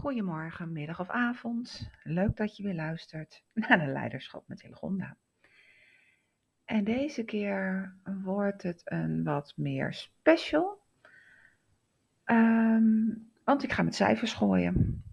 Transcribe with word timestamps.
Goedemorgen, 0.00 0.72
middag 0.72 1.00
of 1.00 1.08
avond. 1.08 1.90
Leuk 2.02 2.36
dat 2.36 2.56
je 2.56 2.62
weer 2.62 2.74
luistert 2.74 3.44
naar 3.68 3.78
de 3.78 3.92
Leiderschap 3.92 4.48
met 4.48 4.62
Hillegonda. 4.62 5.16
En 6.64 6.84
deze 6.84 7.24
keer 7.24 7.94
wordt 8.22 8.62
het 8.62 8.82
een 8.84 9.24
wat 9.24 9.52
meer 9.56 9.92
special. 9.94 10.82
Ehm, 12.24 13.08
want 13.44 13.62
ik 13.62 13.72
ga 13.72 13.82
met 13.82 13.94
cijfers 13.94 14.32
gooien. 14.32 15.04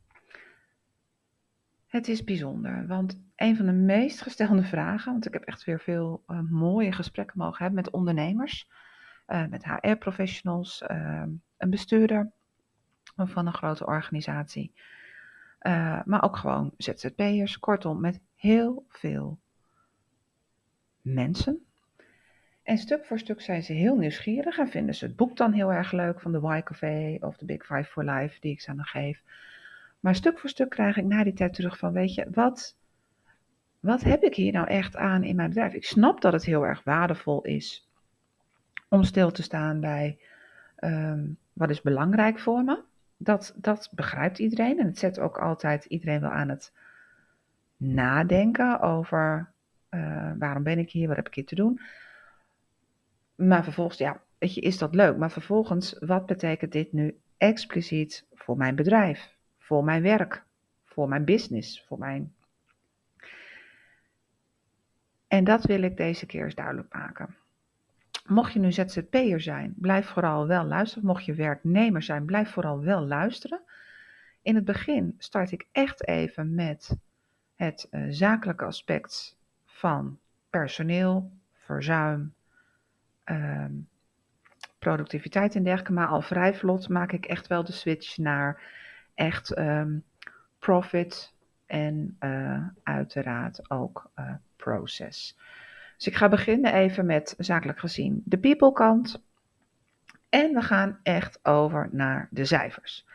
Het 1.87 2.07
is 2.07 2.23
bijzonder, 2.23 2.87
want 2.87 3.21
een 3.35 3.55
van 3.55 3.65
de 3.65 3.71
meest 3.71 4.21
gestelde 4.21 4.63
vragen, 4.75 5.11
want 5.11 5.25
ik 5.25 5.33
heb 5.33 5.43
echt 5.43 5.63
weer 5.63 5.79
veel 5.79 6.23
uh, 6.27 6.39
mooie 6.39 6.91
gesprekken 6.91 7.37
mogen 7.37 7.63
hebben 7.63 7.83
met 7.83 7.93
ondernemers, 7.93 8.69
uh, 9.27 9.47
met 9.47 9.65
HR-professionals, 9.65 10.81
ehm, 10.81 11.29
een 11.57 11.69
bestuurder 11.69 12.35
van 13.17 13.47
een 13.47 13.53
grote 13.53 13.85
organisatie. 13.85 14.73
Uh, 15.61 16.01
maar 16.05 16.23
ook 16.23 16.37
gewoon 16.37 16.71
ZZP'ers, 16.77 17.59
kortom, 17.59 18.01
met 18.01 18.19
heel 18.35 18.85
veel 18.89 19.39
mensen. 21.01 21.65
En 22.63 22.77
stuk 22.77 23.05
voor 23.05 23.19
stuk 23.19 23.41
zijn 23.41 23.63
ze 23.63 23.73
heel 23.73 23.95
nieuwsgierig 23.95 24.57
en 24.57 24.67
vinden 24.67 24.95
ze 24.95 25.05
het 25.05 25.15
boek 25.15 25.37
dan 25.37 25.51
heel 25.51 25.73
erg 25.73 25.91
leuk 25.91 26.21
van 26.21 26.31
de 26.31 26.57
Y 26.57 26.61
Café 26.63 27.17
of 27.19 27.37
de 27.37 27.45
Big 27.45 27.65
Five 27.65 27.83
for 27.83 28.03
Life 28.03 28.39
die 28.39 28.51
ik 28.51 28.61
ze 28.61 28.75
dan 28.75 28.85
geef. 28.85 29.21
Maar 29.99 30.15
stuk 30.15 30.39
voor 30.39 30.49
stuk 30.49 30.69
krijg 30.69 30.97
ik 30.97 31.05
na 31.05 31.23
die 31.23 31.33
tijd 31.33 31.53
terug 31.53 31.77
van, 31.77 31.93
weet 31.93 32.13
je, 32.13 32.27
wat, 32.31 32.77
wat 33.79 34.01
heb 34.01 34.23
ik 34.23 34.35
hier 34.35 34.51
nou 34.51 34.67
echt 34.67 34.95
aan 34.95 35.23
in 35.23 35.35
mijn 35.35 35.49
bedrijf? 35.49 35.73
Ik 35.73 35.85
snap 35.85 36.21
dat 36.21 36.33
het 36.33 36.45
heel 36.45 36.65
erg 36.65 36.83
waardevol 36.83 37.41
is 37.41 37.89
om 38.89 39.03
stil 39.03 39.31
te 39.31 39.43
staan 39.43 39.79
bij 39.79 40.19
um, 40.79 41.37
wat 41.53 41.69
is 41.69 41.81
belangrijk 41.81 42.39
voor 42.39 42.63
me 42.63 42.83
dat, 43.17 43.53
dat 43.55 43.89
begrijpt 43.91 44.39
iedereen. 44.39 44.79
En 44.79 44.85
het 44.85 44.99
zet 44.99 45.19
ook 45.19 45.37
altijd 45.37 45.85
iedereen 45.85 46.21
wel 46.21 46.29
aan 46.29 46.49
het 46.49 46.73
nadenken 47.77 48.79
over 48.79 49.51
uh, 49.89 50.31
waarom 50.39 50.63
ben 50.63 50.79
ik 50.79 50.91
hier, 50.91 51.07
wat 51.07 51.15
heb 51.15 51.27
ik 51.27 51.33
hier 51.33 51.45
te 51.45 51.55
doen. 51.55 51.79
Maar 53.35 53.63
vervolgens, 53.63 53.97
ja, 53.97 54.21
weet 54.37 54.53
je, 54.53 54.61
is 54.61 54.77
dat 54.77 54.95
leuk. 54.95 55.17
Maar 55.17 55.31
vervolgens, 55.31 55.97
wat 55.99 56.25
betekent 56.25 56.71
dit 56.71 56.93
nu 56.93 57.19
expliciet 57.37 58.25
voor 58.33 58.57
mijn 58.57 58.75
bedrijf, 58.75 59.35
voor 59.57 59.83
mijn 59.83 60.01
werk, 60.01 60.43
voor 60.85 61.09
mijn 61.09 61.25
business, 61.25 61.83
voor 61.87 61.97
mijn. 61.99 62.33
En 65.27 65.43
dat 65.43 65.65
wil 65.65 65.81
ik 65.81 65.97
deze 65.97 66.25
keer 66.25 66.43
eens 66.43 66.55
duidelijk 66.55 66.93
maken. 66.93 67.35
Mocht 68.27 68.53
je 68.53 68.59
nu 68.59 68.71
ZZP'er 68.71 69.41
zijn, 69.41 69.73
blijf 69.77 70.07
vooral 70.07 70.47
wel 70.47 70.63
luisteren. 70.63 71.05
Mocht 71.05 71.25
je 71.25 71.33
werknemer 71.33 72.01
zijn, 72.01 72.25
blijf 72.25 72.49
vooral 72.49 72.79
wel 72.79 73.05
luisteren. 73.05 73.61
In 74.41 74.55
het 74.55 74.65
begin 74.65 75.15
start 75.17 75.51
ik 75.51 75.67
echt 75.71 76.07
even 76.07 76.55
met 76.55 76.97
het 77.55 77.87
uh, 77.91 78.05
zakelijke 78.09 78.65
aspect 78.65 79.37
van 79.65 80.19
personeel, 80.49 81.31
verzuim, 81.53 82.33
uh, 83.25 83.65
productiviteit 84.79 85.55
en 85.55 85.63
dergelijke. 85.63 85.93
Maar 85.93 86.07
al 86.07 86.21
vrij 86.21 86.53
vlot 86.53 86.89
maak 86.89 87.11
ik 87.11 87.25
echt 87.25 87.47
wel 87.47 87.63
de 87.63 87.71
switch 87.71 88.17
naar 88.17 88.61
echt 89.13 89.57
um, 89.57 90.03
profit 90.59 91.33
en 91.65 92.17
uh, 92.19 92.67
uiteraard 92.83 93.69
ook 93.69 94.09
uh, 94.15 94.33
process. 94.55 95.37
Dus 95.97 96.07
ik 96.07 96.15
ga 96.15 96.29
beginnen 96.29 96.73
even 96.73 97.05
met 97.05 97.33
zakelijk 97.37 97.79
gezien 97.79 98.21
de 98.25 98.37
people 98.37 98.73
kant. 98.73 99.23
En 100.29 100.53
we 100.53 100.61
gaan 100.61 100.99
echt 101.03 101.45
over 101.45 101.89
naar 101.91 102.27
de 102.31 102.45
cijfers. 102.45 103.05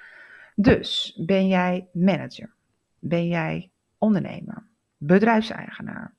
Dus 0.54 1.18
ben 1.26 1.48
jij 1.48 1.88
manager? 1.92 2.54
Ben 2.98 3.26
jij 3.26 3.70
ondernemer? 3.98 4.66
Bedrijfseigenaar? 4.96 6.14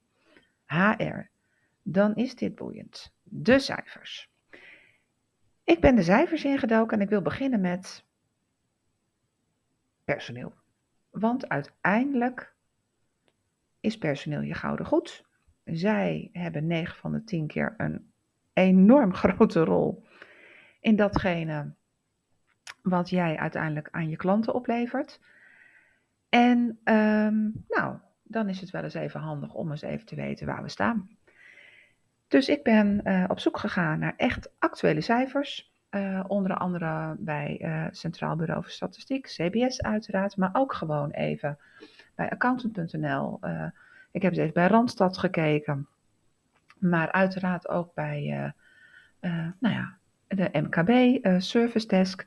HR? 0.66 1.30
Dan 1.82 2.16
is 2.16 2.36
dit 2.36 2.56
boeiend. 2.56 3.14
De 3.24 3.60
cijfers. 3.60 4.32
Ik 5.64 5.82
ben 5.82 5.96
de 5.96 6.04
cijfers 6.04 6.44
ingedoken 6.44 6.98
en 6.98 7.04
ik 7.04 7.10
wil 7.10 7.22
beginnen 7.22 7.62
met 7.62 8.06
personeel. 10.04 10.54
Want 11.10 11.50
uiteindelijk 11.50 12.54
is 13.80 13.98
personeel 13.98 14.42
je 14.42 14.54
gouden 14.54 14.86
goed 14.86 15.26
zij 15.64 16.30
hebben 16.32 16.68
9 16.68 16.96
van 16.96 17.12
de 17.12 17.24
10 17.24 17.48
keer 17.48 17.74
een 17.78 18.12
enorm 18.54 19.14
grote 19.24 19.64
rol 19.64 20.06
in 20.80 20.96
datgene 20.96 21.74
wat 22.82 23.10
jij 23.10 23.38
uiteindelijk 23.38 23.88
aan 23.92 24.10
je 24.10 24.16
klanten 24.16 24.54
oplevert. 24.54 25.20
En 26.30 26.80
um, 26.84 27.66
nou, 27.68 27.98
dan 28.24 28.50
is 28.50 28.62
het 28.62 28.70
wel 28.70 28.84
eens 28.84 28.94
even 28.94 29.20
handig 29.20 29.54
om 29.54 29.72
eens 29.72 29.82
even 29.82 30.06
te 30.06 30.16
weten 30.16 30.46
waar 30.46 30.64
we 30.64 30.70
staan. 30.70 31.10
Dus 32.28 32.50
ik 32.50 32.64
ben 32.64 33.02
uh, 33.04 33.26
op 33.28 33.40
zoek 33.40 33.58
gegaan 33.58 34.00
naar 34.00 34.14
echt 34.18 34.52
actuele 34.60 35.02
cijfers. 35.02 35.72
Uh, 35.92 36.24
onder 36.28 36.56
andere 36.56 37.16
bij 37.20 37.60
uh, 37.62 37.86
Centraal 37.92 38.36
Bureau 38.36 38.62
voor 38.62 38.72
Statistiek, 38.72 39.26
CBS 39.26 39.82
uiteraard, 39.82 40.38
maar 40.38 40.50
ook 40.54 40.74
gewoon 40.74 41.12
even 41.12 41.58
bij 42.16 42.30
accountant.nl. 42.30 43.40
Ik 44.14 44.22
heb 44.22 44.36
even 44.36 44.54
bij 44.54 44.68
Randstad 44.68 45.18
gekeken. 45.18 45.88
Maar 46.78 47.12
uiteraard 47.12 47.68
ook 47.68 47.94
bij 47.94 48.24
uh, 48.24 49.32
uh, 49.32 49.48
nou 49.60 49.76
ja, 49.76 49.98
de 50.28 50.50
MKB, 50.52 50.90
uh, 51.26 51.40
Service 51.40 51.88
Desk. 51.88 52.26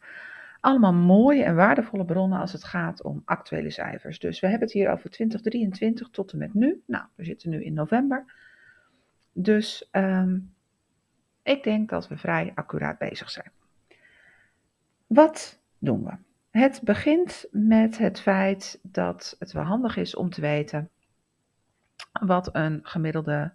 Allemaal 0.61 0.93
mooie 0.93 1.45
en 1.45 1.55
waardevolle 1.55 2.05
bronnen 2.05 2.41
als 2.41 2.53
het 2.53 2.65
gaat 2.65 3.03
om 3.03 3.23
actuele 3.25 3.71
cijfers. 3.71 4.19
Dus 4.19 4.41
we 4.41 4.47
hebben 4.47 4.67
het 4.67 4.77
hier 4.77 4.91
over 4.91 5.11
2023 5.11 6.09
tot 6.09 6.33
en 6.33 6.39
met 6.39 6.55
nu. 6.55 6.83
Nou, 6.87 7.05
we 7.15 7.25
zitten 7.25 7.51
nu 7.51 7.65
in 7.65 7.75
november. 7.75 8.25
Dus 9.33 9.89
um, 9.93 10.55
ik 11.43 11.63
denk 11.63 11.89
dat 11.89 12.09
we 12.09 12.17
vrij 12.17 12.53
accuraat 12.55 12.99
bezig 12.99 13.31
zijn. 13.31 13.51
Wat 15.07 15.61
doen 15.79 16.05
we? 16.05 16.13
Het 16.51 16.81
begint 16.85 17.47
met 17.51 17.99
het 17.99 18.21
feit 18.21 18.79
dat 18.83 19.37
het 19.39 19.53
wel 19.53 19.65
handig 19.65 19.97
is 19.97 20.15
om 20.15 20.31
te 20.31 20.41
weten 20.41 20.91
wat 22.21 22.49
een 22.53 22.81
gemiddelde 22.83 23.53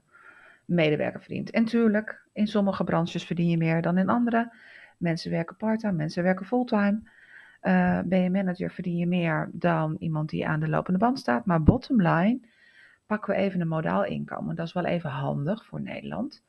medewerker 0.65 1.19
verdient. 1.19 1.49
En 1.49 1.65
tuurlijk, 1.65 2.21
in 2.33 2.47
sommige 2.47 2.83
branches 2.83 3.23
verdien 3.23 3.49
je 3.49 3.57
meer 3.57 3.81
dan 3.81 3.97
in 3.97 4.09
andere. 4.09 4.53
Mensen 4.97 5.31
werken 5.31 5.55
parttime, 5.55 5.93
mensen 5.93 6.23
werken 6.23 6.45
fulltime. 6.45 7.01
Uh, 7.61 7.99
ben 8.05 8.19
je 8.19 8.29
manager, 8.29 8.71
verdien 8.71 8.97
je 8.97 9.07
meer 9.07 9.49
dan 9.53 9.95
iemand 9.99 10.29
die 10.29 10.47
aan 10.47 10.59
de 10.59 10.69
lopende 10.69 10.99
band 10.99 11.19
staat. 11.19 11.45
Maar 11.45 11.63
bottom 11.63 12.01
line, 12.01 12.39
pakken 13.05 13.33
we 13.33 13.39
even 13.39 13.61
een 13.61 13.67
modaal 13.67 14.05
inkomen. 14.05 14.55
Dat 14.55 14.65
is 14.67 14.73
wel 14.73 14.85
even 14.85 15.09
handig 15.09 15.65
voor 15.65 15.81
Nederland. 15.81 16.43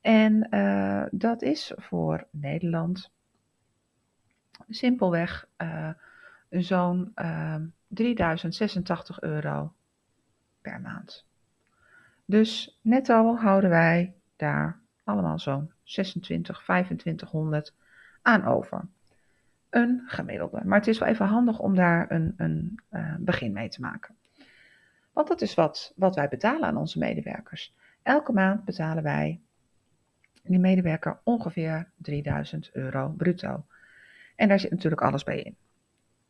En 0.00 0.46
uh, 0.50 1.02
dat 1.10 1.42
is 1.42 1.72
voor 1.76 2.26
Nederland 2.30 3.10
simpelweg 4.68 5.48
uh, 5.58 5.88
zo'n 6.50 7.14
3086 7.88 9.20
euro 9.20 9.72
per 10.64 10.80
maand. 10.80 11.26
Dus 12.24 12.78
netto 12.82 13.36
houden 13.36 13.70
wij 13.70 14.14
daar 14.36 14.80
allemaal 15.04 15.38
zo'n 15.38 15.72
26, 15.82 16.62
2500 16.62 17.74
aan 18.22 18.44
over. 18.44 18.88
Een 19.70 20.02
gemiddelde. 20.06 20.60
Maar 20.64 20.78
het 20.78 20.86
is 20.86 20.98
wel 20.98 21.08
even 21.08 21.26
handig 21.26 21.58
om 21.58 21.74
daar 21.74 22.10
een, 22.10 22.34
een 22.36 22.80
uh, 22.90 23.14
begin 23.18 23.52
mee 23.52 23.68
te 23.68 23.80
maken. 23.80 24.14
Want 25.12 25.28
dat 25.28 25.40
is 25.40 25.54
wat, 25.54 25.92
wat 25.96 26.14
wij 26.14 26.28
betalen 26.28 26.68
aan 26.68 26.76
onze 26.76 26.98
medewerkers. 26.98 27.74
Elke 28.02 28.32
maand 28.32 28.64
betalen 28.64 29.02
wij 29.02 29.40
die 30.42 30.58
medewerker 30.58 31.18
ongeveer 31.22 31.90
3000 31.96 32.70
euro 32.72 33.08
bruto. 33.08 33.66
En 34.36 34.48
daar 34.48 34.60
zit 34.60 34.70
natuurlijk 34.70 35.02
alles 35.02 35.24
bij 35.24 35.40
in 35.40 35.56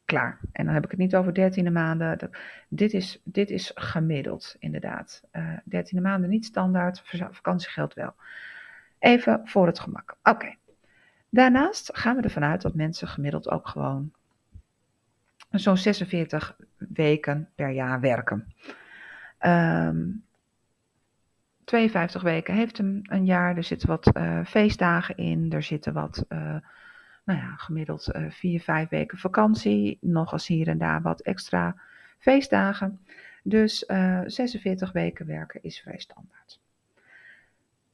klaar. 0.05 0.39
En 0.53 0.65
dan 0.65 0.75
heb 0.75 0.85
ik 0.85 0.91
het 0.91 1.01
niet 1.01 1.17
over 1.17 1.35
dertiende 1.35 1.71
maanden. 1.71 2.31
Dit 2.69 2.93
is, 2.93 3.21
dit 3.25 3.51
is 3.51 3.71
gemiddeld, 3.75 4.57
inderdaad. 4.59 5.23
Uh, 5.33 5.53
dertiende 5.65 6.09
maanden 6.09 6.31
niet 6.31 6.45
standaard, 6.45 7.03
vakantiegeld 7.31 7.95
wel. 7.95 8.15
Even 8.99 9.41
voor 9.45 9.67
het 9.67 9.79
gemak. 9.79 10.17
Oké. 10.23 10.55
Daarnaast 11.29 11.91
gaan 11.99 12.17
we 12.17 12.23
ervan 12.23 12.45
uit 12.45 12.63
dat 12.63 12.75
mensen 12.75 13.09
gemiddeld 13.09 13.51
ook 13.51 13.69
gewoon 13.69 14.13
zo'n 15.51 15.77
46 15.77 16.57
weken 16.77 17.49
per 17.55 17.71
jaar 17.71 18.01
werken. 18.01 18.55
Um, 18.67 18.73
ehm, 19.39 20.09
52 21.65 22.23
weken 22.23 22.55
heeft 22.55 22.79
een 22.79 23.25
jaar. 23.25 23.57
Er 23.57 23.65
zitten 23.65 23.89
wat 23.89 24.11
uh, 24.17 24.45
feestdagen 24.45 25.17
in. 25.17 25.53
Er 25.53 25.63
zitten 25.63 25.93
wat 25.93 26.25
uh, 26.29 26.57
nou 27.25 27.39
ja, 27.39 27.57
gemiddeld 27.57 28.15
uh, 28.15 28.31
vier, 28.31 28.61
vijf 28.61 28.89
weken 28.89 29.19
vakantie. 29.19 29.99
Nog 30.01 30.33
als 30.33 30.47
hier 30.47 30.69
en 30.69 30.79
daar 30.79 31.03
wat 31.03 31.21
extra 31.21 31.77
feestdagen. 32.19 33.01
Dus 33.43 33.85
uh, 33.89 34.19
eh, 34.19 34.25
46 34.27 34.93
weken 34.93 35.27
werken 35.27 35.63
is 35.63 35.81
vrij 35.81 35.99
standaard. 35.99 36.61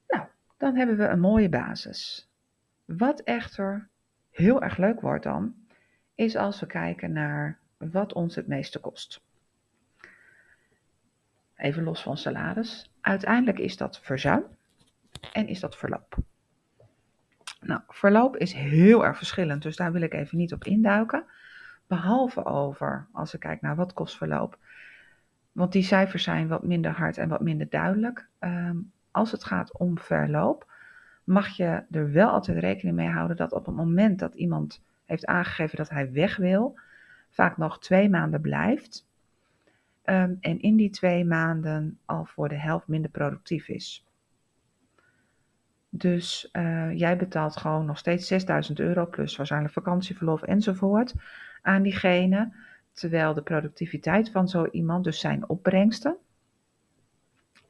Nou, 0.09 0.27
dan 0.57 0.77
hebben 0.77 0.97
we 0.97 1.07
een 1.07 1.21
mooie 1.21 1.49
basis. 1.49 2.29
Wat 2.85 3.21
echter 3.21 3.89
heel 4.31 4.63
erg 4.63 4.77
leuk 4.77 5.01
wordt 5.01 5.25
dan, 5.25 5.55
is 6.15 6.37
als 6.37 6.61
we 6.61 6.67
kijken 6.67 7.13
naar 7.13 7.59
wat 7.77 8.13
ons 8.13 8.35
het 8.35 8.47
meeste 8.47 8.79
kost. 8.79 9.21
Even 11.57 11.83
los 11.83 12.03
van 12.03 12.17
salaris. 12.17 12.91
Uiteindelijk 13.01 13.59
is 13.59 13.77
dat 13.77 14.01
verzuim 14.01 14.45
en 15.33 15.47
is 15.47 15.61
dat 15.61 15.77
verloop. 15.77 16.17
Nou, 17.61 17.81
verloop 17.89 18.37
is 18.37 18.53
heel 18.53 19.05
erg 19.05 19.17
verschillend, 19.17 19.63
dus 19.63 19.77
daar 19.77 19.93
wil 19.93 20.03
ik 20.03 20.15
even 20.15 20.39
niet 20.39 20.53
op 20.53 20.65
induiken. 20.65 21.25
Behalve 21.87 22.45
over, 22.45 23.07
als 23.13 23.35
ik 23.35 23.41
kijk 23.41 23.61
naar 23.61 23.77
wat 23.77 23.93
kost 23.93 24.17
verloop. 24.17 24.59
Want 25.53 25.73
die 25.73 25.83
cijfers 25.83 26.23
zijn 26.23 26.49
wat 26.49 26.63
minder 26.63 26.93
hard 26.93 27.19
en 27.19 27.29
wat 27.29 27.41
minder 27.41 27.69
duidelijk. 27.69 28.29
Ehm, 28.39 28.77
als 29.11 29.33
het 29.33 29.45
gaat 29.45 29.79
om 29.79 29.99
verloop, 29.99 30.73
mag 31.25 31.49
je 31.49 31.85
er 31.91 32.13
wel 32.13 32.31
altijd 32.31 32.59
rekening 32.59 32.97
mee 32.97 33.09
houden 33.09 33.37
dat 33.37 33.53
op 33.53 33.67
het 33.67 33.75
moment 33.75 34.19
dat 34.19 34.35
iemand 34.35 34.83
heeft 35.05 35.27
aangegeven 35.27 35.77
dat 35.77 35.91
hij 35.91 36.13
weg 36.13 36.37
wil, 36.37 36.79
vaak 37.31 37.57
nog 37.57 37.79
twee 37.79 38.09
maanden 38.09 38.41
blijft. 38.41 39.07
Ehm, 40.03 40.35
en 40.41 40.61
in 40.61 40.77
die 40.77 40.91
twee 40.91 41.25
maanden 41.25 41.99
al 42.05 42.25
voor 42.25 42.49
de 42.49 42.59
helft 42.59 42.89
minder 42.89 43.11
productief 43.11 43.69
is. 43.69 44.05
Dus 45.91 46.49
uh, 46.53 46.99
jij 46.99 47.17
betaalt 47.17 47.57
gewoon 47.57 47.87
nog 47.87 47.99
steeds 47.99 48.27
6000 48.27 48.81
euro 48.81 49.07
plus 49.07 49.37
waarschijnlijk 49.37 49.73
vakantieverlof 49.73 50.43
enzovoort 50.43 51.15
aan 51.63 51.83
diegene. 51.83 52.53
Terwijl 52.93 53.35
de 53.35 53.43
productiviteit 53.43 54.31
van 54.31 54.49
zo 54.49 54.67
iemand, 54.71 55.05
dus 55.05 55.21
zijn 55.21 55.49
opbrengsten, 55.49 56.17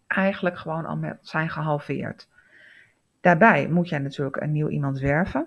eigenlijk 0.07 0.59
gewoon 0.59 0.87
al 0.87 1.17
zijn 1.21 1.51
gehalveerd. 1.51 2.29
Daarbij 3.21 3.69
moet 3.69 3.89
jij 3.89 3.99
natuurlijk 3.99 4.37
een 4.37 4.53
nieuw 4.53 4.69
iemand 4.69 4.99
werven, 4.99 5.47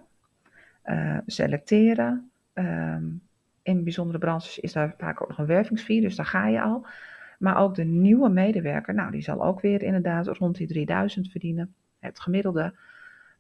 uh, 0.86 1.18
selecteren. 1.26 2.32
Um, 2.54 3.22
in 3.64 3.84
bijzondere 3.84 4.20
branches 4.20 4.60
is 4.60 4.74
daar 4.74 4.94
vaak 4.98 5.22
ook 5.22 5.28
nog 5.28 5.38
een 5.38 5.46
wervingsfee, 5.46 6.02
dus 6.02 6.16
daar 6.16 6.26
ga 6.26 6.48
je 6.48 6.62
al. 6.62 6.86
Maar 7.40 7.58
ook 7.58 7.76
de 7.76 7.84
nieuwe 7.84 8.30
medewerker, 8.30 8.94
nou 8.94 9.12
die 9.12 9.22
zal 9.22 9.46
ook 9.46 9.62
weer 9.62 9.82
inderdaad 9.82 10.28
rond 10.28 10.56
die 10.56 10.68
3000 10.68 11.32
verdienen, 11.32 11.74
het 12.04 12.20
gemiddelde. 12.20 12.74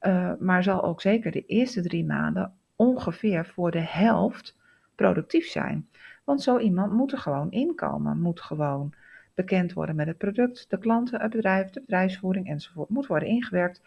Uh, 0.01 0.31
maar 0.39 0.63
zal 0.63 0.83
ook 0.83 1.01
zeker 1.01 1.31
de 1.31 1.45
eerste 1.45 1.81
drie 1.81 2.05
maanden 2.05 2.53
ongeveer 2.75 3.45
voor 3.45 3.71
de 3.71 3.81
helft 3.81 4.57
productief 4.95 5.47
zijn. 5.47 5.87
Want 6.23 6.41
zo 6.41 6.57
iemand 6.57 6.93
moet 6.93 7.11
er 7.11 7.17
gewoon 7.17 7.51
inkomen, 7.51 8.19
moet 8.19 8.41
gewoon 8.41 8.93
bekend 9.33 9.73
worden 9.73 9.95
met 9.95 10.07
het 10.07 10.17
product, 10.17 10.65
de 10.69 10.77
klanten, 10.77 11.21
het 11.21 11.31
bedrijf, 11.31 11.69
de 11.69 11.79
bedrijfsvoering 11.79 12.47
enzovoort, 12.47 12.89
moet 12.89 13.07
worden 13.07 13.27
ingewerkt. 13.27 13.81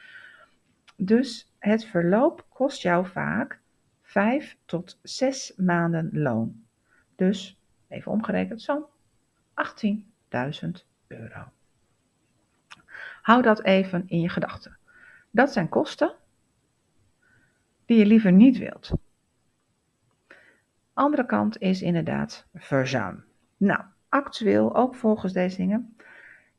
Dus 0.96 1.52
het 1.58 1.84
verloop 1.84 2.46
kost 2.49 2.82
jou 2.82 3.06
vaak 3.06 3.61
5 4.02 4.56
tot 4.64 4.99
6 5.02 5.52
maanden 5.56 6.11
loon. 6.12 6.64
Dus 7.17 7.58
even 7.88 8.12
omgerekend 8.12 8.62
zo'n 8.62 8.84
18.000 9.55 10.70
euro. 11.06 11.56
Hou 13.26 13.43
dat 13.43 13.62
even 13.62 14.05
in 14.06 14.20
je 14.20 14.28
gedachten. 14.28 14.78
Dat 15.31 15.52
zijn 15.52 15.69
kosten 15.69 16.14
die 17.84 17.99
je 17.99 18.06
liever 18.06 18.32
niet 18.32 18.58
wilt. 18.58 18.90
Andere 20.93 21.26
kant 21.26 21.58
is 21.58 21.82
inderdaad 21.82 22.46
verzuim. 22.55 23.25
Nou, 23.56 23.81
actueel, 24.08 24.76
ook 24.76 24.94
volgens 24.94 25.32
deze 25.32 25.56
dingen, 25.56 25.96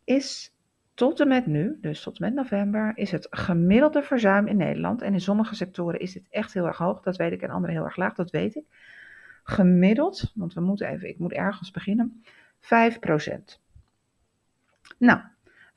is 0.03 0.55
tot 0.93 1.19
en 1.19 1.27
met 1.27 1.45
nu, 1.45 1.77
dus 1.81 2.01
tot 2.01 2.19
en 2.19 2.25
met 2.25 2.33
november, 2.33 2.91
is 2.97 3.11
het 3.11 3.27
gemiddelde 3.29 4.03
verzuim 4.03 4.47
in 4.47 4.57
Nederland. 4.57 5.01
En 5.01 5.13
in 5.13 5.21
sommige 5.21 5.55
sectoren 5.55 5.99
is 5.99 6.13
dit 6.13 6.27
echt 6.29 6.53
heel 6.53 6.65
erg 6.65 6.77
hoog, 6.77 7.01
dat 7.01 7.17
weet 7.17 7.31
ik, 7.31 7.41
en 7.41 7.49
andere 7.49 7.73
heel 7.73 7.83
erg 7.83 7.95
laag, 7.95 8.13
dat 8.13 8.31
weet 8.31 8.55
ik. 8.55 8.65
Gemiddeld, 9.43 10.31
want 10.35 10.53
we 10.53 10.61
moeten 10.61 10.87
even, 10.87 11.09
ik 11.09 11.19
moet 11.19 11.33
ergens 11.33 11.71
beginnen, 11.71 12.23
5%. 12.59 13.59
Nou, 14.97 15.21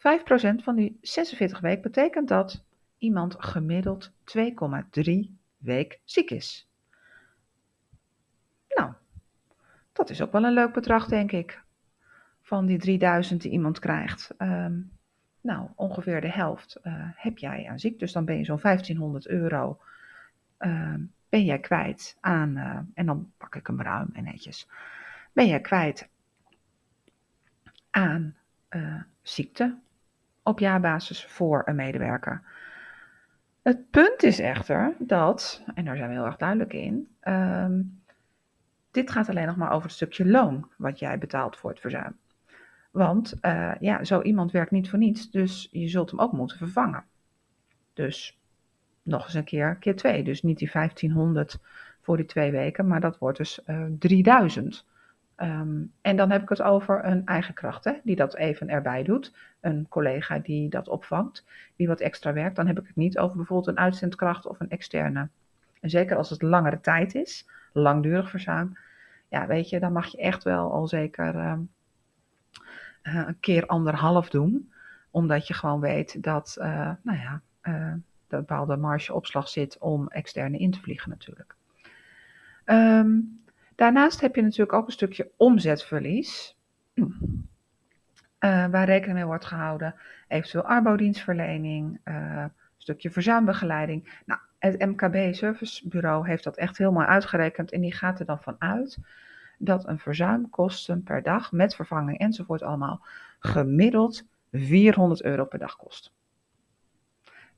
5% 0.01 0.63
van 0.63 0.77
die 0.77 0.99
46 1.01 1.61
weken 1.61 1.83
betekent 1.83 2.29
dat 2.29 2.65
iemand 2.99 3.37
gemiddeld 3.39 4.11
2,3 4.11 5.31
week 5.57 6.01
ziek 6.05 6.31
is. 6.31 6.69
Nou, 8.69 8.93
dat 9.93 10.11
is 10.11 10.23
ook 10.23 10.33
wel 10.33 10.45
een 10.45 10.53
leuk 10.53 10.73
bedrag, 10.73 11.07
denk 11.07 11.33
ik. 11.33 11.63
Van 12.43 12.67
die 12.67 12.79
3000 12.79 13.43
die 13.43 13.51
iemand 13.51 13.79
krijgt. 13.79 14.31
Um, 14.39 14.91
nou, 15.41 15.69
ongeveer 15.75 16.21
de 16.21 16.31
helft 16.31 16.81
uh, 16.83 16.93
heb 17.15 17.39
jij 17.39 17.69
aan 17.69 17.79
ziek. 17.79 17.99
Dus 17.99 18.13
dan 18.13 18.25
ben 18.25 18.39
je 18.39 18.45
zo'n 18.45 18.61
1500 18.63 19.27
euro 19.29 19.81
uh, 20.59 20.95
ben 21.29 21.45
jij 21.45 21.59
kwijt 21.59 22.17
aan, 22.21 22.57
uh, 22.57 22.79
en 22.95 23.07
dan 23.07 23.33
pak 23.37 23.55
ik 23.55 23.67
hem 23.67 23.83
ruim 23.83 24.09
en 24.13 24.25
netjes, 24.25 24.69
ben 25.33 25.47
jij 25.47 25.61
kwijt 25.61 26.09
aan 27.91 28.35
ziekte 29.23 29.79
op 30.43 30.59
jaarbasis 30.59 31.25
voor 31.25 31.63
een 31.65 31.77
medewerker. 31.77 32.43
Het 33.63 33.91
punt 33.91 34.23
is 34.23 34.39
echter 34.39 34.95
dat, 34.99 35.63
en 35.75 35.85
daar 35.85 35.97
zijn 35.97 36.09
we 36.09 36.15
heel 36.15 36.25
erg 36.25 36.37
duidelijk 36.37 36.73
in, 36.73 37.09
um, 37.23 38.03
dit 38.91 39.11
gaat 39.11 39.29
alleen 39.29 39.47
nog 39.47 39.57
maar 39.57 39.71
over 39.71 39.83
het 39.83 39.97
stukje 39.97 40.27
loon 40.27 40.69
wat 40.77 40.99
jij 40.99 41.19
betaalt 41.19 41.57
voor 41.57 41.71
het 41.71 41.81
verzuim. 41.81 42.17
Want 42.91 43.35
uh, 43.43 43.73
ja, 43.81 44.05
zo 44.05 44.23
iemand 44.23 44.53
werkt 44.53 44.71
niet 44.71 44.91
voor 44.91 44.99
niets, 44.99 45.31
dus 45.31 45.69
je 45.71 45.89
zult 45.89 46.11
hem 46.11 46.21
ook 46.21 46.33
moeten 46.33 46.57
vervangen. 46.57 47.05
Dus 47.93 48.39
nog 49.03 49.25
eens 49.25 49.35
een 49.35 49.45
keer, 49.45 49.77
keer 49.77 49.97
twee. 49.97 50.23
Dus 50.23 50.43
niet 50.43 50.59
die 50.59 50.71
1500 50.73 51.59
voor 52.01 52.17
die 52.17 52.27
twee 52.27 52.51
weken, 52.51 52.87
maar 52.87 53.01
dat 53.01 53.19
wordt 53.19 53.39
dus 53.39 53.61
uh, 53.67 53.87
3000. 53.99 54.87
Um, 55.43 55.93
en 56.01 56.17
dan 56.17 56.31
heb 56.31 56.43
ik 56.43 56.49
het 56.49 56.63
over 56.63 57.05
een 57.05 57.27
eigen 57.27 57.55
kracht, 57.55 57.85
hè, 57.85 57.93
die 58.03 58.17
dat 58.17 58.35
even 58.37 58.69
erbij 58.69 59.03
doet. 59.03 59.35
Een 59.61 59.87
collega 59.89 60.39
die 60.39 60.69
dat 60.69 60.89
opvangt, 60.89 61.45
die 61.77 61.89
wat 61.89 62.01
extra 62.01 62.33
werkt. 62.33 62.57
Dan 62.57 62.67
heb 62.67 62.79
ik 62.79 62.87
het 62.87 62.97
niet 62.97 63.19
over 63.19 63.37
bijvoorbeeld 63.37 63.69
een 63.69 63.85
uitzendkracht 63.85 64.47
of 64.47 64.61
een 64.61 64.71
externe. 64.71 65.29
En 65.81 65.91
zeker 65.91 66.17
als 66.17 66.31
het 66.31 66.43
langere 66.43 66.81
tijd 66.81 67.15
is, 67.15 67.49
langdurig 67.73 68.31
verzuim. 68.31 68.79
Ja, 69.29 69.47
weet 69.47 69.69
je, 69.69 69.81
dan 69.81 69.93
mag 69.93 70.07
je 70.07 70.19
echt 70.19 70.45
wel 70.45 70.73
al 70.73 70.89
zeker 70.89 71.35
um, 71.35 71.71
uh, 73.03 73.25
een 73.27 73.41
keer 73.41 73.67
anderhalf 73.67 74.31
doen. 74.31 74.73
Omdat 75.11 75.47
je 75.47 75.55
gewoon 75.55 75.81
weet 75.81 76.23
dat, 76.23 76.57
uh, 76.61 76.91
nou 77.03 77.19
ja, 77.19 77.41
uh, 77.63 77.93
dat 78.29 78.41
bepaalde 78.41 78.77
marge 78.77 79.15
opslag 79.15 79.49
zit 79.49 79.79
om 79.79 80.09
externe 80.09 80.59
in 80.59 80.71
te 80.71 80.81
vliegen 80.81 81.11
natuurlijk. 81.11 81.55
Um, 82.65 83.40
daarnaast 83.81 84.21
heb 84.21 84.35
je 84.35 84.43
natuurlijk 84.43 84.73
ook 84.73 84.87
een 84.87 84.93
stukje 84.93 85.31
omzetverlies. 85.37 86.57
waar 88.39 88.85
rekening 88.85 89.17
mee 89.17 89.25
wordt 89.27 89.45
gehouden. 89.45 89.95
Eventueel 90.29 90.65
arbodienstverlening, 90.65 92.01
een 92.05 92.53
stukje 92.77 93.11
verzuimbegeleiding. 93.11 94.23
Nou, 94.27 94.41
het 94.59 94.79
MKB 94.79 95.35
Servicebureau 95.35 96.27
heeft 96.29 96.45
dat 96.45 96.57
echt 96.57 96.79
helemaal 96.79 97.07
uitgerekend 97.07 97.73
en 97.73 97.81
die 97.81 97.93
gaat 97.93 98.21
er 98.21 98.27
dan 98.27 98.43
van 98.43 98.57
uit 98.59 98.99
dat 99.59 99.87
een 99.89 99.99
verzuimkosten 99.99 101.03
per 101.03 101.23
dag 101.23 101.53
met 101.53 101.75
vervanging 101.75 102.19
enzovoort 102.19 102.63
allemaal 102.63 103.05
gemiddeld 103.39 104.27
400 104.53 105.23
euro 105.23 105.45
per 105.45 105.59
dag 105.59 105.77
kost. 105.77 106.13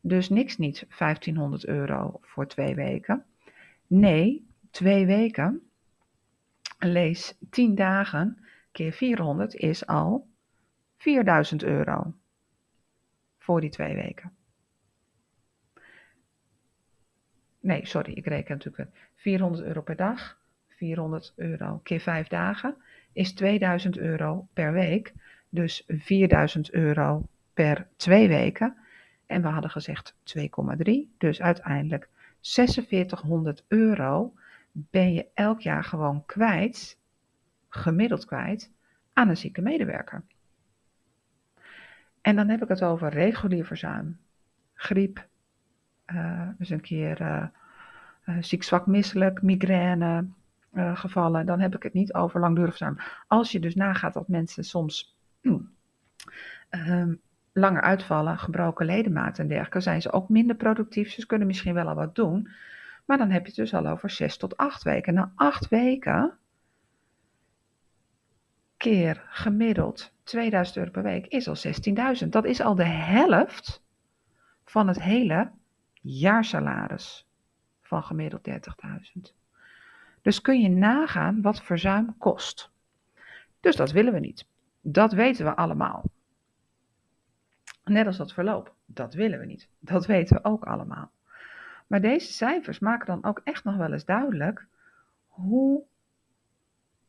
Dus 0.00 0.28
niks 0.28 0.58
niet 0.58 0.86
1500 0.98 1.66
euro 1.66 2.18
voor 2.20 2.46
twee 2.46 2.74
weken. 2.74 3.24
Nee, 3.86 4.46
twee 4.70 5.06
weken, 5.06 5.62
lees 6.84 7.38
10 7.50 7.74
dagen 7.74 8.44
keer 8.72 8.92
400 8.92 9.54
is 9.54 9.86
al 9.86 10.28
4000 10.96 11.62
euro 11.62 12.14
voor 13.38 13.60
die 13.60 13.70
twee 13.70 13.94
weken. 13.94 14.32
Nee, 17.60 17.86
sorry, 17.86 18.12
ik 18.12 18.26
reken 18.26 18.56
natuurlijk 18.56 18.90
400 19.14 19.64
euro 19.64 19.82
per 19.82 19.96
dag 19.96 20.40
400 20.82 21.32
euro 21.36 21.80
keer 21.82 22.00
5 22.00 22.28
dagen 22.28 22.76
is 23.12 23.32
2000 23.32 23.98
euro 23.98 24.48
per 24.52 24.72
week. 24.72 25.12
Dus 25.48 25.84
4000 25.88 26.72
euro 26.72 27.26
per 27.54 27.86
twee 27.96 28.28
weken. 28.28 28.76
En 29.26 29.42
we 29.42 29.48
hadden 29.48 29.70
gezegd 29.70 30.14
2,3. 30.38 30.92
Dus 31.18 31.40
uiteindelijk 31.40 32.08
4600 32.40 33.64
euro 33.68 34.32
ben 34.72 35.12
je 35.12 35.26
elk 35.34 35.60
jaar 35.60 35.84
gewoon 35.84 36.26
kwijt, 36.26 36.98
gemiddeld 37.68 38.24
kwijt, 38.24 38.72
aan 39.12 39.28
een 39.28 39.36
zieke 39.36 39.60
medewerker. 39.60 40.22
En 42.20 42.36
dan 42.36 42.48
heb 42.48 42.62
ik 42.62 42.68
het 42.68 42.82
over 42.82 43.08
regulier 43.08 43.64
verzuim, 43.64 44.18
griep, 44.74 45.26
uh, 46.06 46.48
dus 46.58 46.70
een 46.70 46.80
keer 46.80 47.20
uh, 47.20 47.46
uh, 48.26 48.36
ziek, 48.40 48.62
zwak, 48.62 48.86
misselijk, 48.86 49.42
migraine, 49.42 50.26
gevallen, 50.94 51.46
dan 51.46 51.60
heb 51.60 51.74
ik 51.74 51.82
het 51.82 51.92
niet 51.92 52.14
over 52.14 52.40
langdurig 52.40 52.76
verzuim. 52.76 52.98
Als 53.26 53.52
je 53.52 53.60
dus 53.60 53.74
nagaat 53.74 54.12
dat 54.12 54.28
mensen 54.28 54.64
soms 54.64 55.16
um, 55.40 55.70
langer 57.52 57.82
uitvallen, 57.82 58.38
gebroken 58.38 58.86
ledematen 58.86 59.42
en 59.42 59.48
dergelijke, 59.48 59.80
zijn 59.80 60.02
ze 60.02 60.12
ook 60.12 60.28
minder 60.28 60.56
productief. 60.56 61.10
Ze 61.10 61.26
kunnen 61.26 61.46
misschien 61.46 61.74
wel 61.74 61.88
al 61.88 61.94
wat 61.94 62.14
doen, 62.14 62.48
maar 63.04 63.18
dan 63.18 63.30
heb 63.30 63.40
je 63.40 63.46
het 63.46 63.56
dus 63.56 63.74
al 63.74 63.86
over 63.86 64.10
6 64.10 64.36
tot 64.36 64.56
8 64.56 64.82
weken. 64.82 65.14
Na 65.14 65.32
8 65.34 65.68
weken 65.68 66.38
keer 68.76 69.24
gemiddeld 69.28 70.12
2000 70.22 70.76
euro 70.76 70.90
per 70.90 71.02
week 71.02 71.26
is 71.26 71.48
al 71.48 71.56
16.000. 72.22 72.28
Dat 72.28 72.44
is 72.44 72.60
al 72.60 72.74
de 72.74 72.84
helft 72.84 73.82
van 74.64 74.88
het 74.88 75.02
hele 75.02 75.50
jaarsalaris 76.00 77.26
van 77.80 78.02
gemiddeld 78.02 78.48
30.000. 78.48 79.34
Dus 80.22 80.40
kun 80.40 80.60
je 80.60 80.68
nagaan 80.68 81.42
wat 81.42 81.62
verzuim 81.62 82.18
kost. 82.18 82.70
Dus 83.60 83.76
dat 83.76 83.90
willen 83.90 84.12
we 84.12 84.18
niet. 84.18 84.46
Dat 84.80 85.12
weten 85.12 85.44
we 85.44 85.56
allemaal. 85.56 86.04
Net 87.84 88.06
als 88.06 88.16
dat 88.16 88.32
verloop. 88.32 88.74
Dat 88.86 89.14
willen 89.14 89.38
we 89.38 89.46
niet. 89.46 89.68
Dat 89.78 90.06
weten 90.06 90.36
we 90.36 90.44
ook 90.44 90.64
allemaal. 90.64 91.10
Maar 91.92 92.00
deze 92.00 92.32
cijfers 92.32 92.78
maken 92.78 93.06
dan 93.06 93.24
ook 93.24 93.40
echt 93.44 93.64
nog 93.64 93.76
wel 93.76 93.92
eens 93.92 94.04
duidelijk 94.04 94.66
hoe 95.26 95.84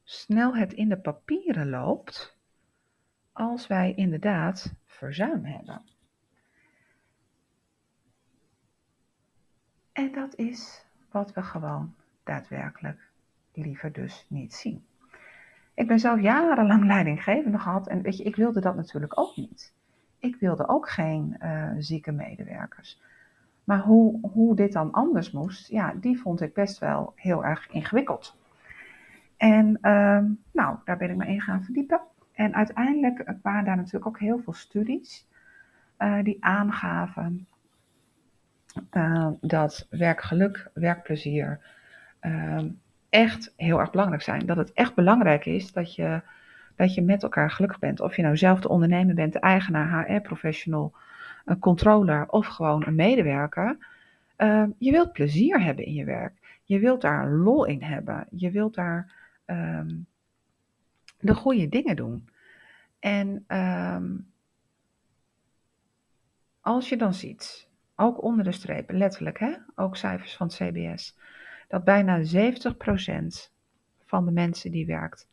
snel 0.03 0.55
het 0.55 0.73
in 0.73 0.89
de 0.89 0.97
papieren 0.97 1.69
loopt 1.69 2.37
als 3.31 3.67
wij 3.67 3.93
inderdaad 3.93 4.73
verzuim 4.85 5.45
hebben. 5.45 5.81
En 9.91 10.11
dat 10.11 10.35
is 10.35 10.85
wat 11.11 11.33
we 11.33 11.41
gewoon 11.41 11.95
daadwerkelijk 12.23 13.09
liever 13.53 13.91
dus 13.91 14.25
niet 14.29 14.53
zien. 14.53 14.85
Ik 15.73 15.87
ben 15.87 15.99
zelf 15.99 16.21
jarenlang 16.21 16.85
leidinggevende 16.85 17.59
gehad 17.59 17.87
en 17.87 18.01
weet 18.01 18.17
je, 18.17 18.23
ik 18.23 18.35
wilde 18.35 18.61
dat 18.61 18.75
natuurlijk 18.75 19.19
ook 19.19 19.35
niet. 19.35 19.73
Ik 20.19 20.35
wilde 20.35 20.67
ook 20.67 20.89
geen 20.89 21.37
uh, 21.41 21.71
zieke 21.77 22.11
medewerkers. 22.11 23.01
Maar 23.63 23.79
hoe, 23.79 24.20
hoe 24.32 24.55
dit 24.55 24.74
dan 24.74 24.91
anders 24.91 25.32
moest, 25.32 25.70
ja, 25.70 25.93
die 25.96 26.20
vond 26.20 26.41
ik 26.41 26.53
best 26.53 26.79
wel 26.79 27.13
heel 27.15 27.46
erg 27.46 27.70
ingewikkeld. 27.70 28.38
En 29.38 29.77
uh, 29.82 30.20
nou, 30.51 30.77
daar 30.84 30.98
ben 30.98 31.10
ik 31.10 31.15
me 31.15 31.27
in 31.27 31.41
gaan 31.41 31.63
verdiepen. 31.63 32.01
En 32.34 32.55
uiteindelijk 32.55 33.34
waren 33.41 33.65
daar 33.65 33.75
natuurlijk 33.75 34.08
ook 34.08 34.20
heel 34.20 34.39
veel 34.39 34.53
studies 34.53 35.27
uh, 36.00 36.24
die 36.24 36.38
aangaven 36.46 37.48
uh, 38.91 39.27
dat 39.41 39.88
werkgeluk, 39.89 40.70
werkplezier 40.74 41.60
ehm, 42.20 42.70
echt 43.10 43.53
heel 43.58 43.79
erg 43.79 43.91
belangrijk 43.91 44.22
zijn. 44.22 44.46
Dat 44.46 44.58
het 44.58 44.74
echt 44.74 44.96
belangrijk 44.96 45.46
is 45.46 45.72
dat 45.72 45.96
je, 45.96 46.22
dat 46.75 46.93
je 46.93 47.01
met 47.01 47.24
elkaar 47.24 47.51
gelukkig 47.51 47.79
bent. 47.79 48.00
Of 48.00 48.15
je 48.15 48.22
nou 48.22 48.38
zelf 48.38 48.60
de 48.60 48.70
ondernemer 48.70 49.15
bent, 49.15 49.34
de 49.34 49.39
eigenaar, 49.39 50.08
HR-professional, 50.08 50.93
een 51.45 51.59
controller 51.59 52.29
of 52.29 52.47
gewoon 52.47 52.85
een 52.85 52.95
medewerker. 52.95 53.77
Uh, 54.38 54.65
je 54.77 54.91
wilt 54.91 55.13
plezier 55.13 55.63
hebben 55.63 55.85
in 55.85 55.93
je 55.93 56.05
werk. 56.05 56.59
Je 56.63 56.79
wilt 56.79 57.01
daar 57.01 57.31
lol 57.31 57.65
in 57.65 57.81
hebben. 57.81 58.27
Je 58.31 58.51
wilt 58.51 58.75
daar 58.75 59.13
um, 59.45 60.05
de 61.19 61.35
goede 61.35 61.69
dingen 61.69 61.95
doen. 61.95 62.29
En 63.00 63.45
um, 63.47 64.31
als 66.62 66.89
je 66.89 66.97
dan 66.97 67.13
ziet, 67.13 67.67
ook 67.95 68.23
onder 68.23 68.43
de 68.43 68.51
strepen, 68.51 68.97
letterlijk, 68.97 69.39
hè, 69.39 69.53
ook 69.75 69.95
cijfers 69.95 70.35
van 70.35 70.47
CBS, 70.47 71.17
dat 71.67 71.83
bijna 71.83 72.23
70% 72.23 73.51
van 74.05 74.25
de 74.25 74.31
mensen 74.31 74.71
die 74.71 74.85
werkt 74.85 75.27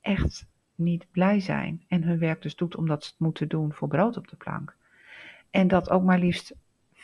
echt 0.00 0.46
niet 0.74 1.06
blij 1.10 1.40
zijn 1.40 1.84
en 1.88 2.02
hun 2.02 2.18
werk 2.18 2.42
dus 2.42 2.56
doet 2.56 2.76
omdat 2.76 3.04
ze 3.04 3.10
het 3.10 3.18
moeten 3.18 3.48
doen 3.48 3.72
voor 3.72 3.88
brood 3.88 4.16
op 4.16 4.28
de 4.28 4.36
plank. 4.36 4.76
En 5.52 5.68
dat 5.68 5.90
ook 5.90 6.02
maar 6.02 6.18
liefst 6.18 6.54
24% 6.94 6.96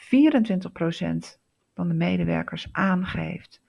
van 1.75 1.89
de 1.89 1.95
medewerkers 1.95 2.69
aangeeft 2.73 3.61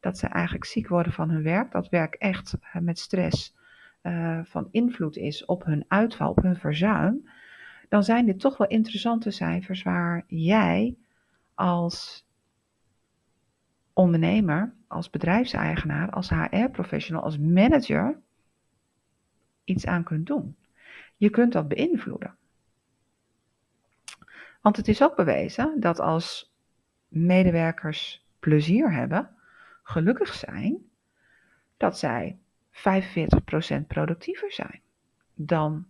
dat 0.00 0.18
ze 0.18 0.26
eigenlijk 0.26 0.64
ziek 0.64 0.88
worden 0.88 1.12
van 1.12 1.30
hun 1.30 1.42
werk. 1.42 1.72
Dat 1.72 1.88
werk 1.88 2.14
echt 2.14 2.56
eh, 2.60 2.80
met 2.80 2.98
stress 2.98 3.56
uh, 4.02 4.40
van 4.44 4.68
invloed 4.70 5.16
is 5.16 5.44
op 5.44 5.64
hun 5.64 5.84
uitval, 5.88 6.30
op 6.30 6.42
hun 6.42 6.56
verzuim. 6.56 7.28
Dan 7.88 8.04
zijn 8.04 8.26
dit 8.26 8.40
toch 8.40 8.56
wel 8.56 8.68
interessante 8.68 9.30
cijfers 9.30 9.82
waar 9.82 10.24
jij 10.26 10.96
als 11.54 12.26
ondernemer, 13.92 14.74
als 14.86 15.10
bedrijfseigenaar, 15.10 16.10
als 16.10 16.30
HR-professional, 16.30 17.22
als 17.22 17.38
manager 17.38 18.18
iets 19.64 19.86
aan 19.86 20.04
kunt 20.04 20.26
doen. 20.26 20.56
Je 21.16 21.30
kunt 21.30 21.52
dat 21.52 21.68
beïnvloeden. 21.68 22.36
Want 24.62 24.76
het 24.76 24.88
is 24.88 25.02
ook 25.02 25.16
bewezen 25.16 25.80
dat 25.80 26.00
als 26.00 26.54
medewerkers 27.08 28.26
plezier 28.38 28.92
hebben, 28.92 29.36
gelukkig 29.82 30.34
zijn, 30.34 30.78
dat 31.76 31.98
zij 31.98 32.38
45% 32.70 33.86
productiever 33.86 34.52
zijn 34.52 34.80
dan 35.34 35.86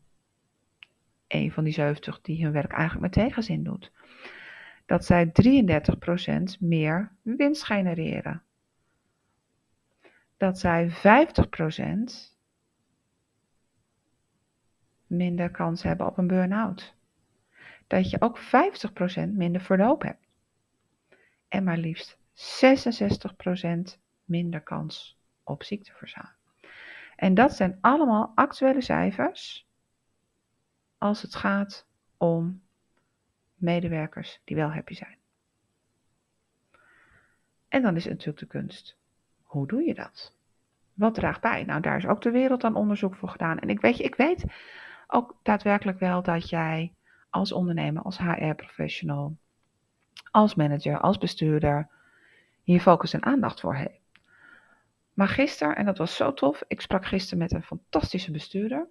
een 1.26 1.52
van 1.52 1.64
die 1.64 1.72
70 1.72 2.20
die 2.20 2.42
hun 2.44 2.52
werk 2.52 2.72
eigenlijk 2.72 3.00
met 3.00 3.26
tegenzin 3.26 3.62
doet. 3.62 3.92
Dat 4.86 5.04
zij 5.04 5.32
33% 6.56 6.58
meer 6.60 7.12
winst 7.22 7.64
genereren. 7.64 8.42
Dat 10.36 10.58
zij 10.58 10.90
50% 10.90 10.92
minder 15.06 15.50
kans 15.50 15.82
hebben 15.82 16.06
op 16.06 16.18
een 16.18 16.26
burn-out. 16.26 16.94
Dat 17.92 18.10
je 18.10 18.20
ook 18.20 18.38
50% 18.38 18.42
minder 19.28 19.60
verloop 19.60 20.02
hebt. 20.02 20.26
En 21.48 21.64
maar 21.64 21.76
liefst 21.76 22.18
66% 23.94 23.98
minder 24.24 24.60
kans 24.60 25.18
op 25.42 25.62
ziekteverzuim. 25.62 26.32
En 27.16 27.34
dat 27.34 27.52
zijn 27.52 27.78
allemaal 27.80 28.32
actuele 28.34 28.80
cijfers 28.80 29.66
als 30.98 31.22
het 31.22 31.34
gaat 31.34 31.86
om 32.16 32.62
medewerkers 33.54 34.40
die 34.44 34.56
wel 34.56 34.72
happy 34.72 34.94
zijn. 34.94 35.16
En 37.68 37.82
dan 37.82 37.96
is 37.96 38.04
het 38.04 38.12
natuurlijk 38.12 38.40
de 38.40 38.58
kunst. 38.58 38.96
Hoe 39.42 39.66
doe 39.66 39.82
je 39.82 39.94
dat? 39.94 40.34
Wat 40.94 41.14
draagt 41.14 41.40
bij? 41.40 41.64
Nou, 41.64 41.80
daar 41.80 41.96
is 41.96 42.06
ook 42.06 42.22
de 42.22 42.30
wereld 42.30 42.64
aan 42.64 42.76
onderzoek 42.76 43.14
voor 43.14 43.28
gedaan. 43.28 43.58
En 43.58 43.68
ik 43.68 43.80
weet, 43.80 43.98
ik 43.98 44.14
weet 44.14 44.44
ook 45.06 45.36
daadwerkelijk 45.42 45.98
wel 45.98 46.22
dat 46.22 46.48
jij 46.48 46.94
als 47.32 47.52
ondernemer, 47.52 48.02
als 48.02 48.18
HR-professional, 48.18 49.36
als 50.30 50.54
manager, 50.54 51.00
als 51.00 51.18
bestuurder, 51.18 51.88
hier 52.62 52.80
focus 52.80 53.12
en 53.12 53.22
aandacht 53.22 53.60
voor 53.60 53.74
heeft. 53.74 54.00
Maar 55.12 55.28
gisteren, 55.28 55.76
en 55.76 55.84
dat 55.84 55.98
was 55.98 56.16
zo 56.16 56.34
tof, 56.34 56.62
ik 56.68 56.80
sprak 56.80 57.06
gisteren 57.06 57.38
met 57.38 57.52
een 57.52 57.62
fantastische 57.62 58.30
bestuurder. 58.30 58.88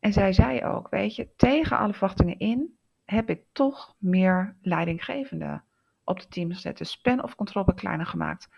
En 0.00 0.12
zij 0.12 0.32
zei 0.32 0.64
ook, 0.64 0.88
weet 0.88 1.16
je, 1.16 1.28
tegen 1.36 1.78
alle 1.78 1.92
verwachtingen 1.92 2.38
in 2.38 2.78
heb 3.04 3.30
ik 3.30 3.42
toch 3.52 3.94
meer 3.98 4.56
leidinggevende 4.62 5.62
op 6.04 6.20
de 6.20 6.28
team 6.28 6.52
gezet. 6.52 6.78
De 6.78 6.84
span 6.84 7.22
of 7.22 7.34
control 7.34 7.64
kleiner 7.64 8.06
gemaakt. 8.06 8.48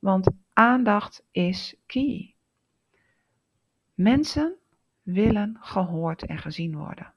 Want 0.00 0.28
aandacht 0.52 1.24
is 1.30 1.76
key. 1.86 2.34
Mensen 3.94 4.54
willen 5.02 5.56
gehoord 5.60 6.26
en 6.26 6.38
gezien 6.38 6.76
worden. 6.76 7.12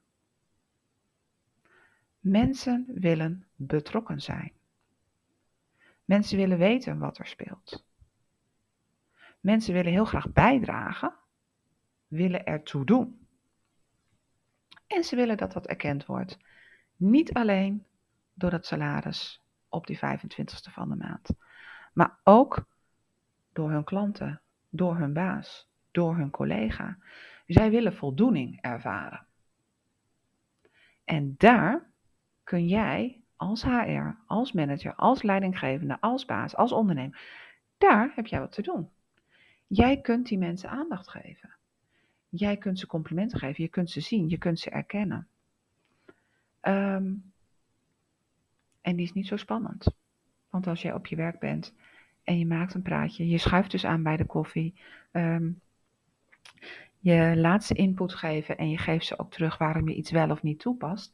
Mensen 2.22 2.86
willen 2.94 3.48
betrokken 3.56 4.22
zijn. 4.22 4.52
Mensen 6.06 6.38
willen 6.38 6.58
weten 6.58 7.00
wat 7.00 7.18
er 7.18 7.28
speelt. 7.28 7.86
Mensen 9.40 9.74
willen 9.74 9.92
heel 9.92 10.06
graag 10.06 10.32
bijdragen, 10.32 11.14
willen 12.08 12.46
ertoe 12.46 12.86
doen. 12.86 13.28
En 14.88 15.04
ze 15.04 15.16
willen 15.16 15.38
dat 15.38 15.52
dat 15.52 15.68
erkend 15.68 16.06
wordt. 16.06 16.38
Niet 16.96 17.34
alleen 17.34 17.86
door 18.34 18.52
het 18.52 18.66
salaris 18.66 19.44
op 19.70 19.88
die 19.88 19.98
25ste 19.98 20.72
van 20.72 20.90
de 20.90 20.96
maand, 20.96 21.30
maar 21.94 22.20
ook 22.24 22.66
door 23.54 23.72
hun 23.72 23.84
klanten, 23.84 24.42
door 24.70 24.98
hun 24.98 25.14
baas, 25.14 25.70
door 25.92 26.16
hun 26.16 26.30
collega. 26.30 26.98
Zij 27.46 27.70
willen 27.70 27.96
voldoening 27.96 28.62
ervaren. 28.62 29.26
En 31.04 31.36
daar 31.38 31.91
kun 32.52 32.68
jij 32.68 33.22
als 33.36 33.64
HR, 33.64 34.16
als 34.26 34.52
manager, 34.52 34.96
als 34.96 35.22
leidinggevende, 35.22 35.98
als 36.00 36.26
baas, 36.26 36.56
als 36.56 36.72
ondernemer, 36.72 37.20
daar 37.78 38.12
heb 38.16 38.28
jij 38.28 38.40
wat 38.40 38.52
te 38.52 38.62
doen. 38.62 38.90
Jij 39.68 40.02
kunt 40.02 40.28
die 40.28 40.38
mensen 40.38 40.70
aandacht 40.70 41.10
geven. 41.10 41.50
Jij 42.30 42.58
kunt 42.58 42.80
ze 42.80 42.88
complimenten 42.88 43.40
geven, 43.40 43.64
je 43.64 43.70
kunt 43.70 43.90
ze 43.90 44.02
zien, 44.02 44.30
je 44.30 44.38
kunt 44.38 44.60
ze 44.60 44.70
erkennen. 44.70 45.28
Um, 46.62 47.32
en 48.82 48.96
die 48.96 49.06
is 49.06 49.14
niet 49.14 49.28
zo 49.28 49.38
spannend. 49.38 49.94
Want 50.50 50.68
als 50.68 50.82
jij 50.82 50.94
op 50.94 51.06
je 51.06 51.16
werk 51.16 51.40
bent 51.40 51.74
en 52.24 52.40
je 52.40 52.46
maakt 52.46 52.74
een 52.74 52.82
praatje, 52.82 53.28
je 53.28 53.38
schuift 53.38 53.72
dus 53.72 53.86
aan 53.86 54.04
bij 54.04 54.18
de 54.18 54.26
koffie, 54.26 54.74
um, 55.12 55.62
je 57.00 57.34
laat 57.36 57.64
ze 57.64 57.74
input 57.74 58.14
geven 58.14 58.58
en 58.58 58.70
je 58.70 58.78
geeft 58.78 59.06
ze 59.06 59.20
ook 59.20 59.32
terug 59.32 59.58
waarom 59.58 59.90
je 59.90 59.96
iets 59.96 60.12
wel 60.12 60.30
of 60.30 60.44
niet 60.44 60.60
toepast, 60.60 61.14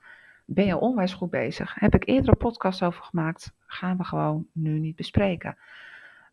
ben 0.50 0.66
je 0.66 0.77
onwijs 0.77 1.13
goed 1.13 1.30
bezig. 1.30 1.75
Heb 1.80 1.96
ik 1.96 2.08
eerder 2.08 2.30
een 2.30 2.38
podcast 2.38 2.84
over 2.84 3.04
gemaakt, 3.04 3.54
gaan 3.66 3.98
we 3.98 4.04
gewoon 4.04 4.48
nu 4.51 4.80
niet 4.80 4.96
bespreken. 4.96 5.58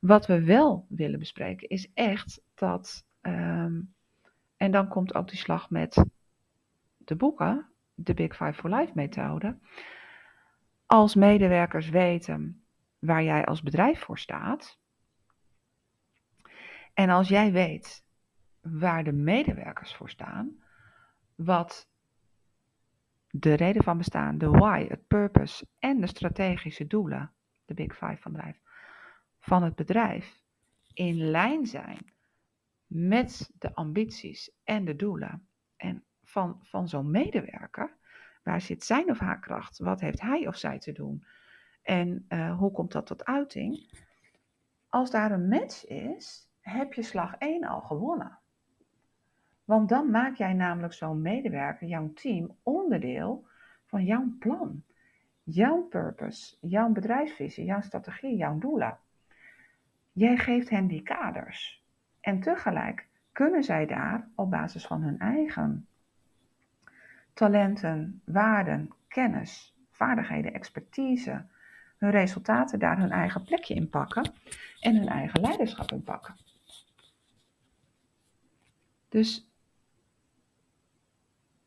Wat 0.00 0.26
we 0.26 0.44
wel 0.44 0.86
willen 0.88 1.18
bespreken 1.18 1.68
is 1.68 1.92
echt 1.94 2.42
dat 2.54 3.06
um, 3.22 3.94
En 4.56 4.70
dan 4.70 4.88
komt 4.88 5.14
ook 5.14 5.28
die 5.28 5.38
slag 5.38 5.70
met 5.70 6.04
de 6.96 7.16
boeken, 7.16 7.66
de 7.94 8.14
Big 8.14 8.36
Five 8.36 8.52
for 8.52 8.70
Life 8.74 8.92
methode. 8.94 9.58
Als 10.86 11.14
medewerkers 11.14 11.88
weten 11.88 12.64
waar 12.98 13.22
jij 13.22 13.44
als 13.44 13.62
bedrijf 13.62 14.00
voor 14.00 14.18
staat. 14.18 14.78
En 16.94 17.10
als 17.10 17.28
jij 17.28 17.52
weet 17.52 18.04
waar 18.60 19.04
de 19.04 19.12
medewerkers 19.12 19.94
voor 19.94 20.10
staan, 20.10 20.62
wat 21.34 21.88
de 23.36 23.54
reden 23.54 23.82
van 23.82 23.98
bestaan, 23.98 24.38
de 24.38 24.48
why, 24.48 24.86
het 24.88 25.06
purpose 25.06 25.66
en 25.78 26.00
de 26.00 26.06
strategische 26.06 26.86
doelen, 26.86 27.32
de 27.64 27.74
Big 27.74 27.96
Five 27.96 28.16
van, 28.16 28.32
bedrijf, 28.32 28.60
van 29.38 29.62
het 29.62 29.74
bedrijf, 29.74 30.42
in 30.92 31.16
lijn 31.16 31.66
zijn 31.66 32.12
met 32.86 33.50
de 33.58 33.74
ambities 33.74 34.50
en 34.64 34.84
de 34.84 34.96
doelen 34.96 35.48
en 35.76 36.04
van, 36.22 36.58
van 36.62 36.88
zo'n 36.88 37.10
medewerker, 37.10 37.96
waar 38.42 38.60
zit 38.60 38.84
zijn 38.84 39.10
of 39.10 39.18
haar 39.18 39.40
kracht? 39.40 39.78
Wat 39.78 40.00
heeft 40.00 40.20
hij 40.20 40.46
of 40.46 40.56
zij 40.56 40.78
te 40.78 40.92
doen? 40.92 41.26
En 41.82 42.24
uh, 42.28 42.58
hoe 42.58 42.72
komt 42.72 42.92
dat 42.92 43.06
tot 43.06 43.24
uiting? 43.24 44.02
Als 44.88 45.10
daar 45.10 45.32
een 45.32 45.48
match 45.48 45.86
is, 45.86 46.48
heb 46.60 46.92
je 46.92 47.02
slag 47.02 47.34
1 47.34 47.64
al 47.64 47.80
gewonnen. 47.80 48.38
Want 49.64 49.88
dan 49.88 50.10
maak 50.10 50.36
jij 50.36 50.52
namelijk 50.52 50.92
zo'n 50.92 51.22
medewerker, 51.22 51.88
jouw 51.88 52.12
team, 52.12 52.56
onderdeel 52.62 53.46
van 53.84 54.04
jouw 54.04 54.24
plan. 54.38 54.82
Jouw 55.42 55.82
purpose, 55.82 56.56
jouw 56.60 56.88
bedrijfsvisie, 56.88 57.64
jouw 57.64 57.80
strategie, 57.80 58.36
jouw 58.36 58.58
doelen. 58.58 58.98
Jij 60.12 60.36
geeft 60.36 60.70
hen 60.70 60.86
die 60.86 61.02
kaders. 61.02 61.82
En 62.20 62.40
tegelijk 62.40 63.06
kunnen 63.32 63.64
zij 63.64 63.86
daar 63.86 64.28
op 64.34 64.50
basis 64.50 64.86
van 64.86 65.02
hun 65.02 65.18
eigen 65.18 65.86
talenten, 67.32 68.20
waarden, 68.24 68.90
kennis, 69.08 69.74
vaardigheden, 69.90 70.54
expertise, 70.54 71.44
hun 71.98 72.10
resultaten 72.10 72.78
daar 72.78 72.98
hun 72.98 73.10
eigen 73.10 73.44
plekje 73.44 73.74
in 73.74 73.88
pakken 73.88 74.32
en 74.80 74.96
hun 74.96 75.08
eigen 75.08 75.40
leiderschap 75.40 75.92
in 75.92 76.02
pakken. 76.02 76.34
Dus 79.08 79.53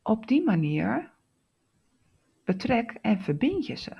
op 0.08 0.26
die 0.26 0.44
manier 0.44 1.10
betrek 2.44 2.98
en 3.02 3.20
verbind 3.20 3.66
je 3.66 3.74
ze. 3.74 3.92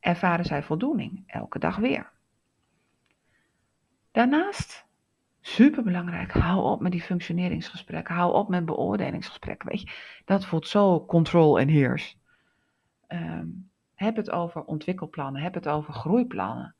Ervaren 0.00 0.44
zij 0.44 0.62
voldoening 0.62 1.22
elke 1.26 1.58
dag 1.58 1.76
weer. 1.76 2.10
Daarnaast, 4.10 4.86
superbelangrijk, 5.40 6.32
hou 6.32 6.64
op 6.64 6.80
met 6.80 6.92
die 6.92 7.02
functioneringsgesprekken. 7.02 8.14
Hou 8.14 8.34
op 8.34 8.48
met 8.48 8.64
beoordelingsgesprekken. 8.64 9.68
Weet 9.68 9.80
je, 9.80 10.20
dat 10.24 10.46
voelt 10.46 10.68
zo 10.68 11.04
control 11.06 11.58
en 11.58 11.68
heers. 11.68 12.18
Ehm, 13.06 13.46
heb 13.94 14.16
het 14.16 14.30
over 14.30 14.64
ontwikkelplannen. 14.64 15.42
Heb 15.42 15.54
het 15.54 15.68
over 15.68 15.94
groeiplannen. 15.94 16.74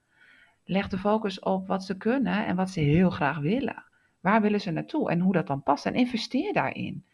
Leg 0.65 0.89
de 0.89 0.99
focus 0.99 1.39
op 1.39 1.67
wat 1.67 1.85
ze 1.85 1.97
kunnen 1.97 2.47
en 2.47 2.57
wat 2.57 2.71
ze 2.71 2.81
heel 2.81 3.11
graag 3.11 3.39
willen. 3.39 3.85
Waar 4.21 4.41
willen 4.41 4.61
ze 4.61 4.71
naartoe 4.71 5.11
en 5.11 5.21
hoe 5.21 5.33
dat 5.33 5.47
dan 5.47 5.63
past. 5.63 5.87
En 5.87 5.95
investeer 5.95 6.53
daarin. 6.53 7.05